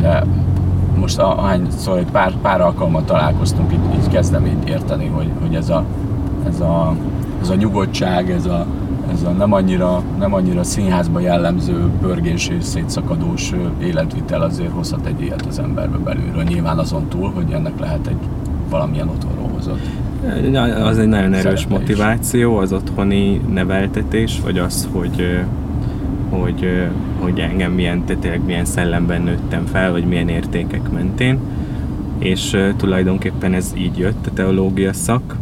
de 0.00 0.24
most 0.98 1.18
ahányszor 1.18 1.98
egy 1.98 2.10
pár, 2.10 2.36
pár 2.36 2.60
alkalommal 2.60 3.04
találkoztunk, 3.04 3.72
így, 3.72 3.94
így 3.94 4.08
kezdem 4.08 4.46
így 4.46 4.68
érteni, 4.68 5.06
hogy, 5.06 5.30
hogy 5.40 5.54
ez, 5.54 5.68
a, 5.68 5.84
ez, 6.46 6.60
a, 6.60 6.94
ez 7.40 7.48
a 7.48 7.54
nyugodtság, 7.54 8.30
ez 8.30 8.46
a, 8.46 8.66
ez 9.12 9.22
a 9.22 9.30
nem 9.30 9.52
annyira, 9.52 10.02
nem 10.18 10.34
annyira 10.34 10.62
színházba 10.62 11.20
jellemző 11.20 11.90
pörgés 12.00 12.48
és 12.48 12.64
szétszakadós 12.64 13.52
életvitel 13.82 14.42
azért 14.42 14.70
hozhat 14.70 15.06
egy 15.06 15.20
ilyet 15.20 15.46
az 15.46 15.58
emberbe 15.58 15.96
belülről. 15.96 16.42
Nyilván 16.42 16.78
azon 16.78 17.08
túl, 17.08 17.30
hogy 17.30 17.52
ennek 17.52 17.80
lehet 17.80 18.06
egy 18.06 18.18
valamilyen 18.70 19.08
otthonról 19.08 19.48
hozott. 19.54 19.80
Az 20.84 20.98
egy 20.98 21.08
nagyon 21.08 21.32
erős 21.32 21.66
motiváció, 21.66 22.56
az 22.56 22.72
otthoni 22.72 23.40
neveltetés, 23.52 24.40
vagy 24.40 24.58
az, 24.58 24.88
hogy 24.92 25.44
hogy, 26.30 26.88
hogy 27.18 27.38
engem 27.38 27.72
milyen, 27.72 28.04
tényleg 28.04 28.44
milyen 28.44 28.64
szellemben 28.64 29.22
nőttem 29.22 29.64
fel, 29.66 29.90
vagy 29.90 30.04
milyen 30.04 30.28
értékek 30.28 30.90
mentén. 30.90 31.38
És 32.18 32.56
tulajdonképpen 32.76 33.54
ez 33.54 33.72
így 33.76 33.98
jött, 33.98 34.26
a 34.26 34.30
teológia 34.34 34.92
szak. 34.92 35.36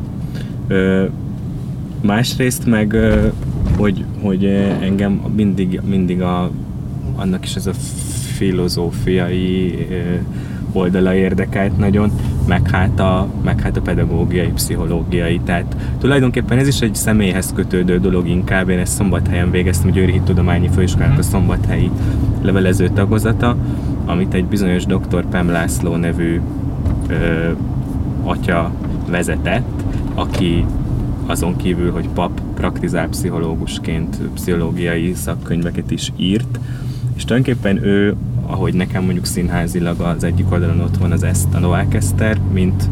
Másrészt 2.00 2.66
meg 2.66 2.96
hogy, 3.76 4.04
hogy 4.20 4.44
eh, 4.44 4.82
engem 4.82 5.12
mindig, 5.36 5.80
mindig 5.84 6.22
a, 6.22 6.50
annak 7.16 7.44
is 7.44 7.54
ez 7.54 7.66
a 7.66 7.72
filozófiai 8.36 9.86
eh, 9.90 10.18
oldala 10.72 11.14
érdekelt 11.14 11.78
nagyon, 11.78 12.10
meg 12.46 12.70
hát, 12.70 13.00
a, 13.00 13.28
meg 13.44 13.60
hát 13.60 13.76
a 13.76 13.80
pedagógiai, 13.80 14.52
pszichológiai. 14.54 15.40
Tehát 15.44 15.76
tulajdonképpen 16.00 16.58
ez 16.58 16.66
is 16.66 16.80
egy 16.80 16.94
személyhez 16.94 17.52
kötődő 17.54 17.98
dolog 17.98 18.28
inkább. 18.28 18.68
Én 18.68 18.78
ezt 18.78 18.92
Szombathelyen 18.92 19.50
végeztem, 19.50 19.90
Győri 19.90 20.20
Tudományi 20.24 20.68
Főiskolának 20.74 21.18
a 21.18 21.22
szombathelyi 21.22 21.90
levelező 22.42 22.88
tagozata, 22.88 23.56
amit 24.04 24.34
egy 24.34 24.44
bizonyos 24.44 24.84
dr. 24.84 25.24
Pem 25.30 25.48
László 25.48 25.96
nevű 25.96 26.40
ö, 27.08 27.50
atya 28.24 28.70
vezetett, 29.10 29.82
aki 30.14 30.64
azon 31.26 31.56
kívül, 31.56 31.92
hogy 31.92 32.08
pap 32.08 32.40
praktizál 32.54 33.08
pszichológusként 33.08 34.16
pszichológiai 34.34 35.14
szakkönyveket 35.14 35.90
is 35.90 36.12
írt, 36.16 36.58
és 37.16 37.24
tulajdonképpen 37.24 37.84
ő, 37.84 38.16
ahogy 38.46 38.74
nekem 38.74 39.04
mondjuk 39.04 39.24
színházilag 39.24 40.00
az 40.00 40.24
egyik 40.24 40.52
oldalon 40.52 40.80
ott 40.80 40.96
van 40.96 41.12
az 41.12 41.22
Ezt, 41.22 41.54
a 41.54 41.58
Novák 41.58 41.94
Eszter, 41.94 42.38
mint, 42.52 42.88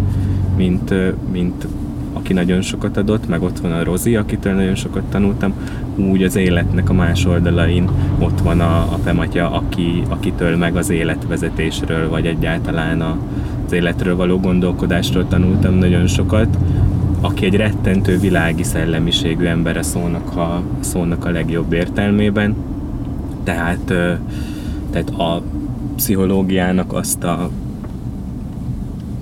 mint, 0.57 0.94
mint 1.33 1.66
aki 2.12 2.33
nagyon 2.33 2.61
sokat 2.61 2.97
adott, 2.97 3.29
meg 3.29 3.42
ott 3.42 3.59
van 3.59 3.73
a 3.73 3.85
Rozi, 3.85 4.16
akitől 4.16 4.55
nagyon 4.55 4.75
sokat 4.75 5.03
tanultam, 5.03 5.55
úgy 5.97 6.23
az 6.23 6.37
életnek 6.37 6.90
a 6.90 6.92
más 6.92 7.25
oldalain 7.25 7.88
ott 8.18 8.40
van 8.40 8.61
a, 8.61 8.77
a 8.77 8.99
Pematya, 9.05 9.51
aki, 9.51 10.03
akitől 10.09 10.57
meg 10.57 10.77
az 10.77 10.90
életvezetésről, 10.90 12.09
vagy 12.09 12.27
egyáltalán 12.27 13.01
a, 13.01 13.16
az 13.66 13.73
életről 13.73 14.16
való 14.16 14.40
gondolkodásról 14.40 15.29
tanultam 15.29 15.75
nagyon 15.75 16.07
sokat, 16.07 16.59
aki 17.24 17.44
egy 17.44 17.56
rettentő 17.56 18.18
világi 18.18 18.62
szellemiségű 18.62 19.44
ember 19.44 19.76
a 19.76 19.82
szónak 19.82 20.37
a, 20.37 20.62
szónak 20.80 21.24
a 21.24 21.30
legjobb 21.30 21.72
értelmében. 21.72 22.56
Tehát, 23.44 23.84
tehát 24.90 25.10
a 25.10 25.42
pszichológiának 25.96 26.92
azt 26.92 27.24
a 27.24 27.50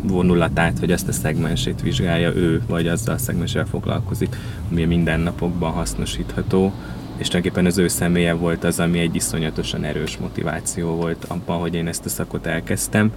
vonulatát, 0.02 0.78
vagy 0.78 0.92
azt 0.92 1.08
a 1.08 1.12
szegmensét 1.12 1.82
vizsgálja 1.82 2.34
ő, 2.34 2.62
vagy 2.68 2.86
azzal 2.86 3.14
a 3.14 3.18
szegmenssel 3.18 3.66
foglalkozik, 3.66 4.36
ami 4.70 4.82
a 4.82 4.86
mindennapokban 4.86 5.72
hasznosítható, 5.72 6.72
és 7.16 7.26
tulajdonképpen 7.26 7.66
az 7.66 7.78
ő 7.78 7.88
személye 7.88 8.32
volt 8.32 8.64
az, 8.64 8.80
ami 8.80 8.98
egy 8.98 9.14
iszonyatosan 9.14 9.84
erős 9.84 10.18
motiváció 10.18 10.94
volt 10.94 11.24
abban, 11.28 11.58
hogy 11.58 11.74
én 11.74 11.86
ezt 11.86 12.04
a 12.04 12.08
szakot 12.08 12.46
elkezdtem, 12.46 13.12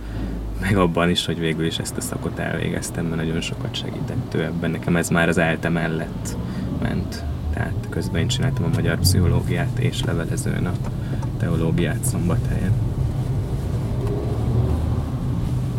meg 0.62 0.78
abban 0.78 1.10
is, 1.10 1.26
hogy 1.26 1.40
végül 1.40 1.66
is 1.66 1.78
ezt 1.78 1.98
a 1.98 2.02
szakot 2.02 2.40
elvégeztem, 2.40 3.06
mert 3.06 3.22
nagyon 3.22 3.42
sokat 3.42 3.76
segített 3.76 4.34
ő 4.34 4.44
ebben. 4.44 4.72
Nekem 4.72 4.96
ez 4.96 5.10
már 5.10 5.30
az 5.30 5.38
ELTE 5.38 5.70
mellett 5.70 6.38
ment. 6.82 7.24
Tehát 7.54 7.88
közben 7.90 8.22
én 8.22 8.28
csináltam 8.28 8.66
a 8.66 8.76
magyar 8.76 9.00
pszichológiát 9.00 9.80
és 9.80 10.04
levelezőn 10.04 10.66
a 10.66 10.72
teológiát 11.38 12.04
szombathelyen. 12.04 12.72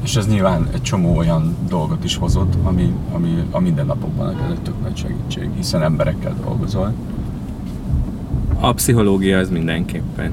És 0.03 0.17
ez 0.17 0.27
nyilván 0.27 0.69
egy 0.73 0.83
csomó 0.83 1.17
olyan 1.17 1.57
dolgot 1.69 2.05
is 2.05 2.17
hozott, 2.17 2.55
ami, 2.63 2.95
ami 3.13 3.43
a 3.51 3.61
mindennapokban 3.61 4.35
neked 4.35 4.61
tök 4.63 4.83
nagy 4.83 4.97
segítség, 4.97 5.51
hiszen 5.57 5.83
emberekkel 5.83 6.35
dolgozol. 6.45 6.93
A 8.61 8.73
pszichológia 8.73 9.39
az 9.39 9.51
mindenképpen. 9.51 10.33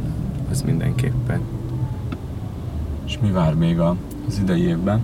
Az 0.52 0.62
mindenképpen. 0.62 1.42
És 3.06 3.18
mi 3.22 3.32
vár 3.32 3.54
még 3.54 3.80
a 3.80 3.96
az 4.28 4.40
idei 4.42 4.62
évben. 4.62 5.04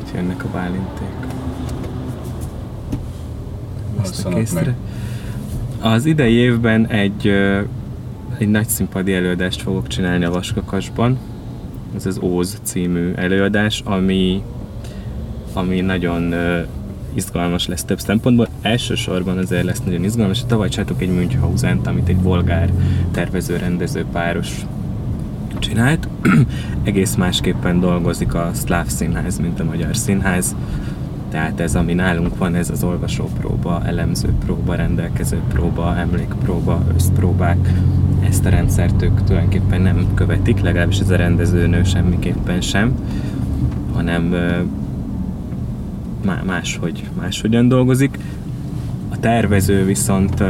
Itt 0.00 0.14
jönnek 0.14 0.44
a 0.44 0.48
bálinték. 0.52 1.32
Meg. 4.54 4.74
Az 5.80 6.04
idei 6.04 6.32
évben 6.32 6.86
egy, 6.86 7.28
egy 8.38 8.48
nagy 8.48 8.68
színpadi 8.68 9.14
előadást 9.14 9.62
fogok 9.62 9.86
csinálni 9.86 10.24
a 10.24 10.30
Vaskakasban. 10.30 11.18
Ez 11.96 12.06
az 12.06 12.18
Óz 12.22 12.60
című 12.62 13.12
előadás, 13.12 13.82
ami, 13.84 14.42
ami 15.52 15.80
nagyon 15.80 16.34
izgalmas 17.14 17.66
lesz 17.66 17.84
több 17.84 18.00
szempontból. 18.00 18.48
Elsősorban 18.62 19.38
azért 19.38 19.64
lesz 19.64 19.82
nagyon 19.84 20.04
izgalmas. 20.04 20.44
Tavaly 20.46 20.68
csináltuk 20.68 21.02
egy 21.02 21.14
münchhausen 21.14 21.80
amit 21.84 22.08
egy 22.08 22.18
bolgár 22.18 22.72
tervező-rendező 23.10 24.04
páros 24.12 24.66
csinált. 25.58 26.08
Egész 26.84 27.14
másképpen 27.14 27.80
dolgozik 27.80 28.34
a 28.34 28.50
szláv 28.52 28.86
színház, 28.86 29.38
mint 29.38 29.60
a 29.60 29.64
magyar 29.64 29.96
színház. 29.96 30.56
Tehát 31.30 31.60
ez, 31.60 31.74
ami 31.74 31.94
nálunk 31.94 32.38
van, 32.38 32.54
ez 32.54 32.70
az 32.70 32.84
olvasópróba, 32.84 33.82
elemzőpróba, 33.84 34.74
rendelkezőpróba, 34.74 35.96
emlékpróba, 35.96 36.82
összpróbák. 36.94 37.72
ezt 38.28 38.44
a 38.44 38.48
rendszert 38.48 39.02
ők 39.02 39.24
tulajdonképpen 39.24 39.80
nem 39.80 40.06
követik, 40.14 40.60
legalábbis 40.60 40.98
ez 40.98 41.10
a 41.10 41.16
rendezőnő 41.16 41.84
semmiképpen 41.84 42.60
sem, 42.60 42.94
hanem 43.92 44.34
máshogy, 46.44 47.08
máshogyan 47.20 47.68
dolgozik. 47.68 48.18
A 49.08 49.20
tervező 49.20 49.84
viszont 49.84 50.42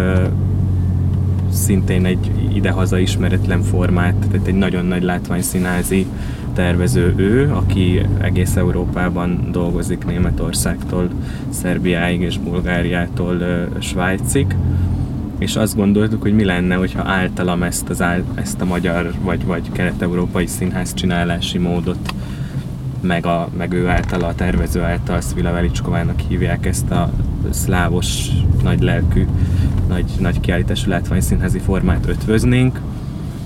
szintén 1.54 2.04
egy 2.04 2.30
idehaza 2.54 2.98
ismeretlen 2.98 3.62
formát, 3.62 4.14
tehát 4.30 4.46
egy 4.46 4.54
nagyon 4.54 4.84
nagy 4.84 5.02
látványszínázi 5.02 6.06
tervező 6.54 7.14
ő, 7.16 7.50
aki 7.52 8.00
egész 8.20 8.56
Európában 8.56 9.48
dolgozik 9.52 10.06
Németországtól, 10.06 11.08
Szerbiáig 11.48 12.20
és 12.20 12.38
Bulgáriától 12.38 13.68
Svájcig. 13.78 14.56
És 15.38 15.56
azt 15.56 15.76
gondoltuk, 15.76 16.22
hogy 16.22 16.34
mi 16.34 16.44
lenne, 16.44 16.74
hogyha 16.74 17.02
általam 17.02 17.62
ezt, 17.62 17.88
az, 17.88 18.04
ezt 18.34 18.60
a 18.60 18.64
magyar 18.64 19.12
vagy, 19.22 19.44
vagy 19.44 19.72
kelet-európai 19.72 20.46
színház 20.46 20.94
csinálási 20.94 21.58
módot 21.58 22.14
meg, 23.00 23.26
a, 23.26 23.48
meg 23.56 23.72
ő 23.72 23.88
által, 23.88 24.20
a 24.20 24.34
tervező 24.34 24.82
által, 24.82 25.20
Svila 25.20 25.52
Velicskovának 25.52 26.20
hívják 26.20 26.66
ezt 26.66 26.90
a 26.90 27.10
szlávos, 27.50 28.28
nagy 28.62 28.82
lelkű, 28.82 29.26
nagy, 29.88 30.10
nagy 30.18 30.40
kiállítású 30.40 30.90
látványszínházi 30.90 31.58
formát 31.58 32.08
ötvöznénk, 32.08 32.80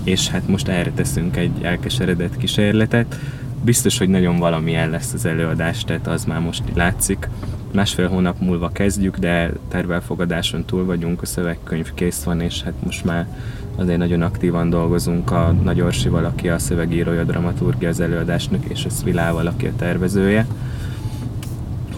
és 0.03 0.29
hát 0.29 0.47
most 0.47 0.67
erre 0.67 0.91
teszünk 0.91 1.37
egy 1.37 1.51
elkeseredett 1.61 2.37
kísérletet. 2.37 3.19
Biztos, 3.63 3.97
hogy 3.97 4.09
nagyon 4.09 4.37
valamilyen 4.37 4.89
lesz 4.89 5.13
az 5.13 5.25
előadás, 5.25 5.83
tehát 5.83 6.07
az 6.07 6.25
már 6.25 6.39
most 6.39 6.63
látszik. 6.73 7.29
Másfél 7.73 8.07
hónap 8.07 8.39
múlva 8.39 8.69
kezdjük, 8.69 9.17
de 9.17 9.51
tervelfogadáson 9.67 10.65
túl 10.65 10.85
vagyunk, 10.85 11.21
a 11.21 11.25
szövegkönyv 11.25 11.93
kész 11.93 12.23
van, 12.23 12.41
és 12.41 12.63
hát 12.63 12.73
most 12.85 13.05
már 13.05 13.27
azért 13.75 13.97
nagyon 13.97 14.21
aktívan 14.21 14.69
dolgozunk 14.69 15.31
a 15.31 15.55
Nagy 15.63 15.81
Orsival, 15.81 16.25
aki 16.25 16.49
a 16.49 16.59
szövegírója, 16.59 17.23
dramaturgia 17.23 17.89
az 17.89 17.99
előadásnak, 17.99 18.65
és 18.65 18.85
a 18.85 18.89
Svilával, 18.89 19.47
aki 19.47 19.65
a 19.65 19.75
tervezője 19.77 20.45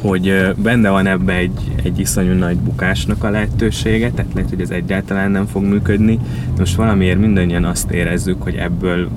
hogy 0.02 0.54
benne 0.56 0.90
van 0.90 1.08
ebbe 1.08 1.34
egy, 1.34 1.72
egy 1.84 2.00
iszonyú 2.00 2.34
nagy 2.34 2.58
bukásnak 2.58 3.24
a 3.24 3.30
lehetősége, 3.30 4.12
tehát 4.12 4.34
lehet, 4.34 4.50
hogy 4.50 4.62
ez 4.62 4.70
egyáltalán 4.70 5.32
nem 5.32 5.46
fog 5.46 5.64
működni. 5.64 6.20
Most 6.58 6.76
valamiért 6.76 7.20
mindannyian 7.20 7.64
azt 7.64 7.92
érezzük, 7.92 8.44
hogy 8.44 8.56
ebből 8.56 9.10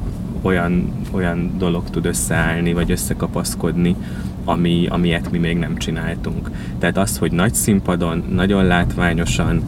olyan, 0.42 0.92
olyan 1.10 1.50
dolog 1.58 1.90
tud 1.90 2.06
összeállni, 2.06 2.72
vagy 2.72 2.90
összekapaszkodni, 2.90 3.96
ami, 4.44 4.86
amilyet 4.90 5.30
mi 5.30 5.38
még 5.38 5.58
nem 5.58 5.76
csináltunk. 5.76 6.50
Tehát 6.78 6.98
az, 6.98 7.18
hogy 7.18 7.32
nagy 7.32 7.54
színpadon, 7.54 8.24
nagyon 8.32 8.64
látványosan, 8.64 9.62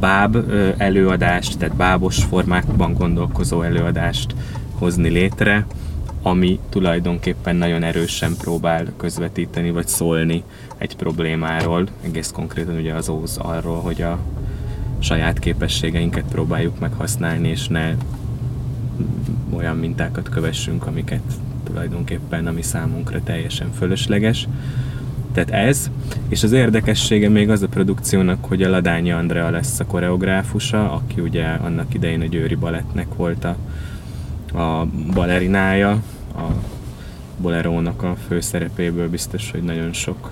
báb 0.00 0.36
előadást, 0.76 1.58
tehát 1.58 1.76
bábos 1.76 2.24
formákban 2.24 2.94
gondolkozó 2.94 3.62
előadást 3.62 4.34
hozni 4.78 5.08
létre, 5.08 5.66
ami 6.26 6.58
tulajdonképpen 6.68 7.56
nagyon 7.56 7.82
erősen 7.82 8.36
próbál 8.36 8.86
közvetíteni 8.96 9.70
vagy 9.70 9.88
szólni 9.88 10.42
egy 10.78 10.96
problémáról, 10.96 11.88
egész 12.04 12.30
konkrétan 12.30 12.76
ugye 12.76 12.94
az 12.94 13.08
óz 13.08 13.36
arról, 13.36 13.80
hogy 13.80 14.02
a 14.02 14.18
saját 14.98 15.38
képességeinket 15.38 16.24
próbáljuk 16.24 16.78
meghasználni, 16.78 17.48
és 17.48 17.68
ne 17.68 17.94
olyan 19.56 19.76
mintákat 19.76 20.28
kövessünk, 20.28 20.86
amiket 20.86 21.22
tulajdonképpen, 21.64 22.46
ami 22.46 22.62
számunkra 22.62 23.22
teljesen 23.22 23.72
fölösleges. 23.72 24.48
Tehát 25.32 25.50
ez, 25.50 25.90
és 26.28 26.42
az 26.42 26.52
érdekessége 26.52 27.28
még 27.28 27.50
az 27.50 27.62
a 27.62 27.68
produkciónak, 27.68 28.44
hogy 28.44 28.62
a 28.62 28.70
Ladányi 28.70 29.12
Andrea 29.12 29.50
lesz 29.50 29.80
a 29.80 29.86
koreográfusa, 29.86 30.92
aki 30.92 31.20
ugye 31.20 31.44
annak 31.44 31.94
idején 31.94 32.20
a 32.20 32.26
Győri 32.26 32.54
Balettnek 32.54 33.14
volt 33.14 33.44
a, 33.44 33.56
a 34.58 34.86
balerinája, 35.14 36.02
a 36.36 36.54
Bolerónak 37.40 38.02
a 38.02 38.16
főszerepéből 38.28 39.08
biztos, 39.08 39.50
hogy 39.50 39.62
nagyon 39.62 39.92
sok 39.92 40.30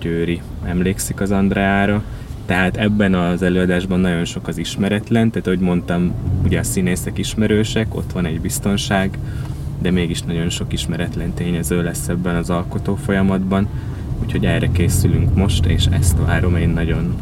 győri 0.00 0.40
emlékszik 0.64 1.20
az 1.20 1.30
Andreára. 1.30 2.02
Tehát 2.46 2.76
ebben 2.76 3.14
az 3.14 3.42
előadásban 3.42 4.00
nagyon 4.00 4.24
sok 4.24 4.48
az 4.48 4.58
ismeretlen, 4.58 5.30
tehát 5.30 5.46
ahogy 5.46 5.58
mondtam, 5.58 6.14
ugye 6.44 6.58
a 6.58 6.62
színészek 6.62 7.18
ismerősek, 7.18 7.94
ott 7.94 8.12
van 8.12 8.26
egy 8.26 8.40
biztonság, 8.40 9.18
de 9.78 9.90
mégis 9.90 10.22
nagyon 10.22 10.48
sok 10.48 10.72
ismeretlen 10.72 11.34
tényező 11.34 11.82
lesz 11.82 12.08
ebben 12.08 12.34
az 12.36 12.50
alkotó 12.50 12.94
folyamatban, 12.94 13.68
úgyhogy 14.22 14.44
erre 14.44 14.70
készülünk 14.72 15.34
most, 15.34 15.66
és 15.66 15.86
ezt 15.86 16.16
várom 16.26 16.56
én 16.56 16.68
nagyon 16.68 17.14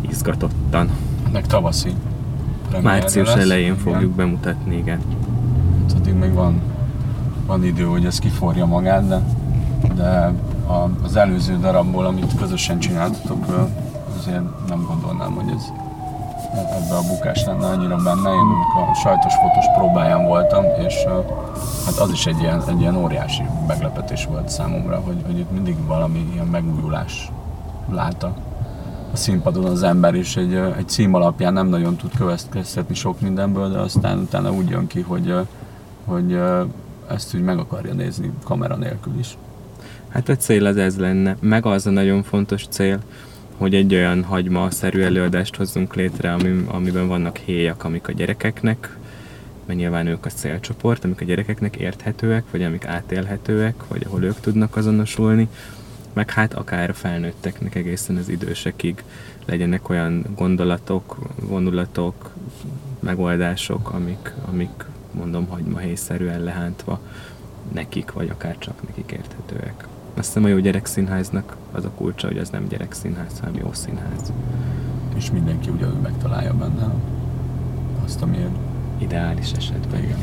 izgatottan. 0.00 0.90
Meg 1.32 1.46
tavaszi. 1.46 1.90
Március 2.82 3.28
lesz. 3.28 3.44
elején 3.44 3.64
igen. 3.64 3.78
fogjuk 3.78 4.12
bemutatni, 4.12 4.76
igen. 4.76 5.00
Addig 5.96 6.14
még 6.14 6.32
van, 6.32 6.60
van 7.52 7.64
idő, 7.64 7.84
hogy 7.84 8.04
ez 8.04 8.18
kiforja 8.18 8.66
magát, 8.66 9.08
de, 9.08 9.22
de 9.94 10.32
a, 10.66 10.88
az 11.02 11.16
előző 11.16 11.58
darabból, 11.58 12.06
amit 12.06 12.36
közösen 12.38 12.78
csináltatok, 12.78 13.68
azért 14.18 14.66
nem 14.68 14.86
gondolnám, 14.86 15.32
hogy 15.32 15.54
ez 15.56 15.72
ebbe 16.54 16.94
a 16.94 17.02
bukás 17.08 17.44
lenne 17.44 17.66
annyira 17.66 17.96
benne. 17.96 18.30
Én 18.30 18.48
a 18.90 18.94
sajtos 18.94 19.34
fotós 19.34 19.64
próbáján 19.76 20.26
voltam, 20.26 20.64
és 20.86 20.94
hát 21.84 21.96
az 21.98 22.10
is 22.10 22.26
egy 22.26 22.40
ilyen, 22.40 22.62
egy 22.68 22.80
ilyen 22.80 22.96
óriási 22.96 23.42
meglepetés 23.66 24.24
volt 24.24 24.48
számomra, 24.48 24.96
hogy, 24.96 25.22
hogy 25.26 25.38
itt 25.38 25.50
mindig 25.50 25.86
valami 25.86 26.30
ilyen 26.32 26.46
megújulás 26.46 27.30
látta 27.90 28.34
a 29.12 29.16
színpadon 29.16 29.64
az 29.64 29.82
ember, 29.82 30.14
és 30.14 30.36
egy, 30.36 30.54
egy 30.54 30.88
cím 30.88 31.14
alapján 31.14 31.52
nem 31.52 31.66
nagyon 31.66 31.96
tud 31.96 32.16
következtetni 32.16 32.94
sok 32.94 33.20
mindenből, 33.20 33.68
de 33.68 33.78
aztán 33.78 34.18
utána 34.18 34.52
úgy 34.52 34.68
jön 34.68 34.86
ki, 34.86 35.00
hogy, 35.00 35.34
hogy 36.04 36.40
ezt 37.12 37.34
úgy 37.34 37.42
meg 37.42 37.58
akarja 37.58 37.92
nézni 37.92 38.30
kamera 38.44 38.76
nélkül 38.76 39.18
is. 39.18 39.36
Hát 40.08 40.28
a 40.28 40.36
cél 40.36 40.66
az 40.66 40.76
ez 40.76 40.98
lenne, 40.98 41.36
meg 41.40 41.66
az 41.66 41.86
a 41.86 41.90
nagyon 41.90 42.22
fontos 42.22 42.66
cél, 42.66 43.00
hogy 43.56 43.74
egy 43.74 43.94
olyan 43.94 44.24
hagyma-szerű 44.24 45.00
előadást 45.00 45.56
hozzunk 45.56 45.94
létre, 45.94 46.32
ami, 46.32 46.64
amiben 46.66 47.08
vannak 47.08 47.36
héjak, 47.36 47.84
amik 47.84 48.08
a 48.08 48.12
gyerekeknek, 48.12 48.96
mert 49.66 49.78
nyilván 49.78 50.06
ők 50.06 50.26
a 50.26 50.30
célcsoport, 50.30 51.04
amik 51.04 51.20
a 51.20 51.24
gyerekeknek 51.24 51.76
érthetőek, 51.76 52.44
vagy 52.50 52.62
amik 52.62 52.86
átélhetőek, 52.86 53.74
vagy 53.88 54.02
ahol 54.06 54.22
ők 54.22 54.40
tudnak 54.40 54.76
azonosulni, 54.76 55.48
meg 56.12 56.30
hát 56.30 56.54
akár 56.54 56.90
a 56.90 56.94
felnőtteknek 56.94 57.74
egészen 57.74 58.16
az 58.16 58.28
idősekig 58.28 59.02
legyenek 59.44 59.88
olyan 59.88 60.24
gondolatok, 60.36 61.18
vonulatok, 61.40 62.30
megoldások, 63.00 63.90
amik, 63.90 64.32
amik 64.48 64.84
mondom, 65.14 65.46
hagymahéjszerűen 65.46 66.40
lehántva 66.40 67.00
nekik, 67.72 68.12
vagy 68.12 68.28
akár 68.28 68.58
csak 68.58 68.86
nekik 68.86 69.12
érthetőek. 69.12 69.86
Azt 70.14 70.26
hiszem 70.26 70.44
a 70.44 70.48
jó 70.48 70.58
gyerekszínháznak 70.58 71.56
az 71.72 71.84
a 71.84 71.90
kulcsa, 71.90 72.26
hogy 72.26 72.38
az 72.38 72.50
nem 72.50 72.68
gyerekszínház, 72.68 73.38
hanem 73.40 73.54
jó 73.54 73.72
színház. 73.72 74.32
És 75.16 75.30
mindenki 75.30 75.70
ugyanúgy 75.70 76.00
megtalálja 76.00 76.54
benne 76.54 76.94
azt, 78.04 78.22
ami 78.22 78.46
ideális 78.98 79.52
esetben. 79.52 80.02
Igen. 80.02 80.18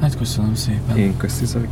Hát 0.00 0.16
köszönöm 0.16 0.54
szépen. 0.54 0.96
Én 0.96 1.16
köszönöm. 1.16 1.68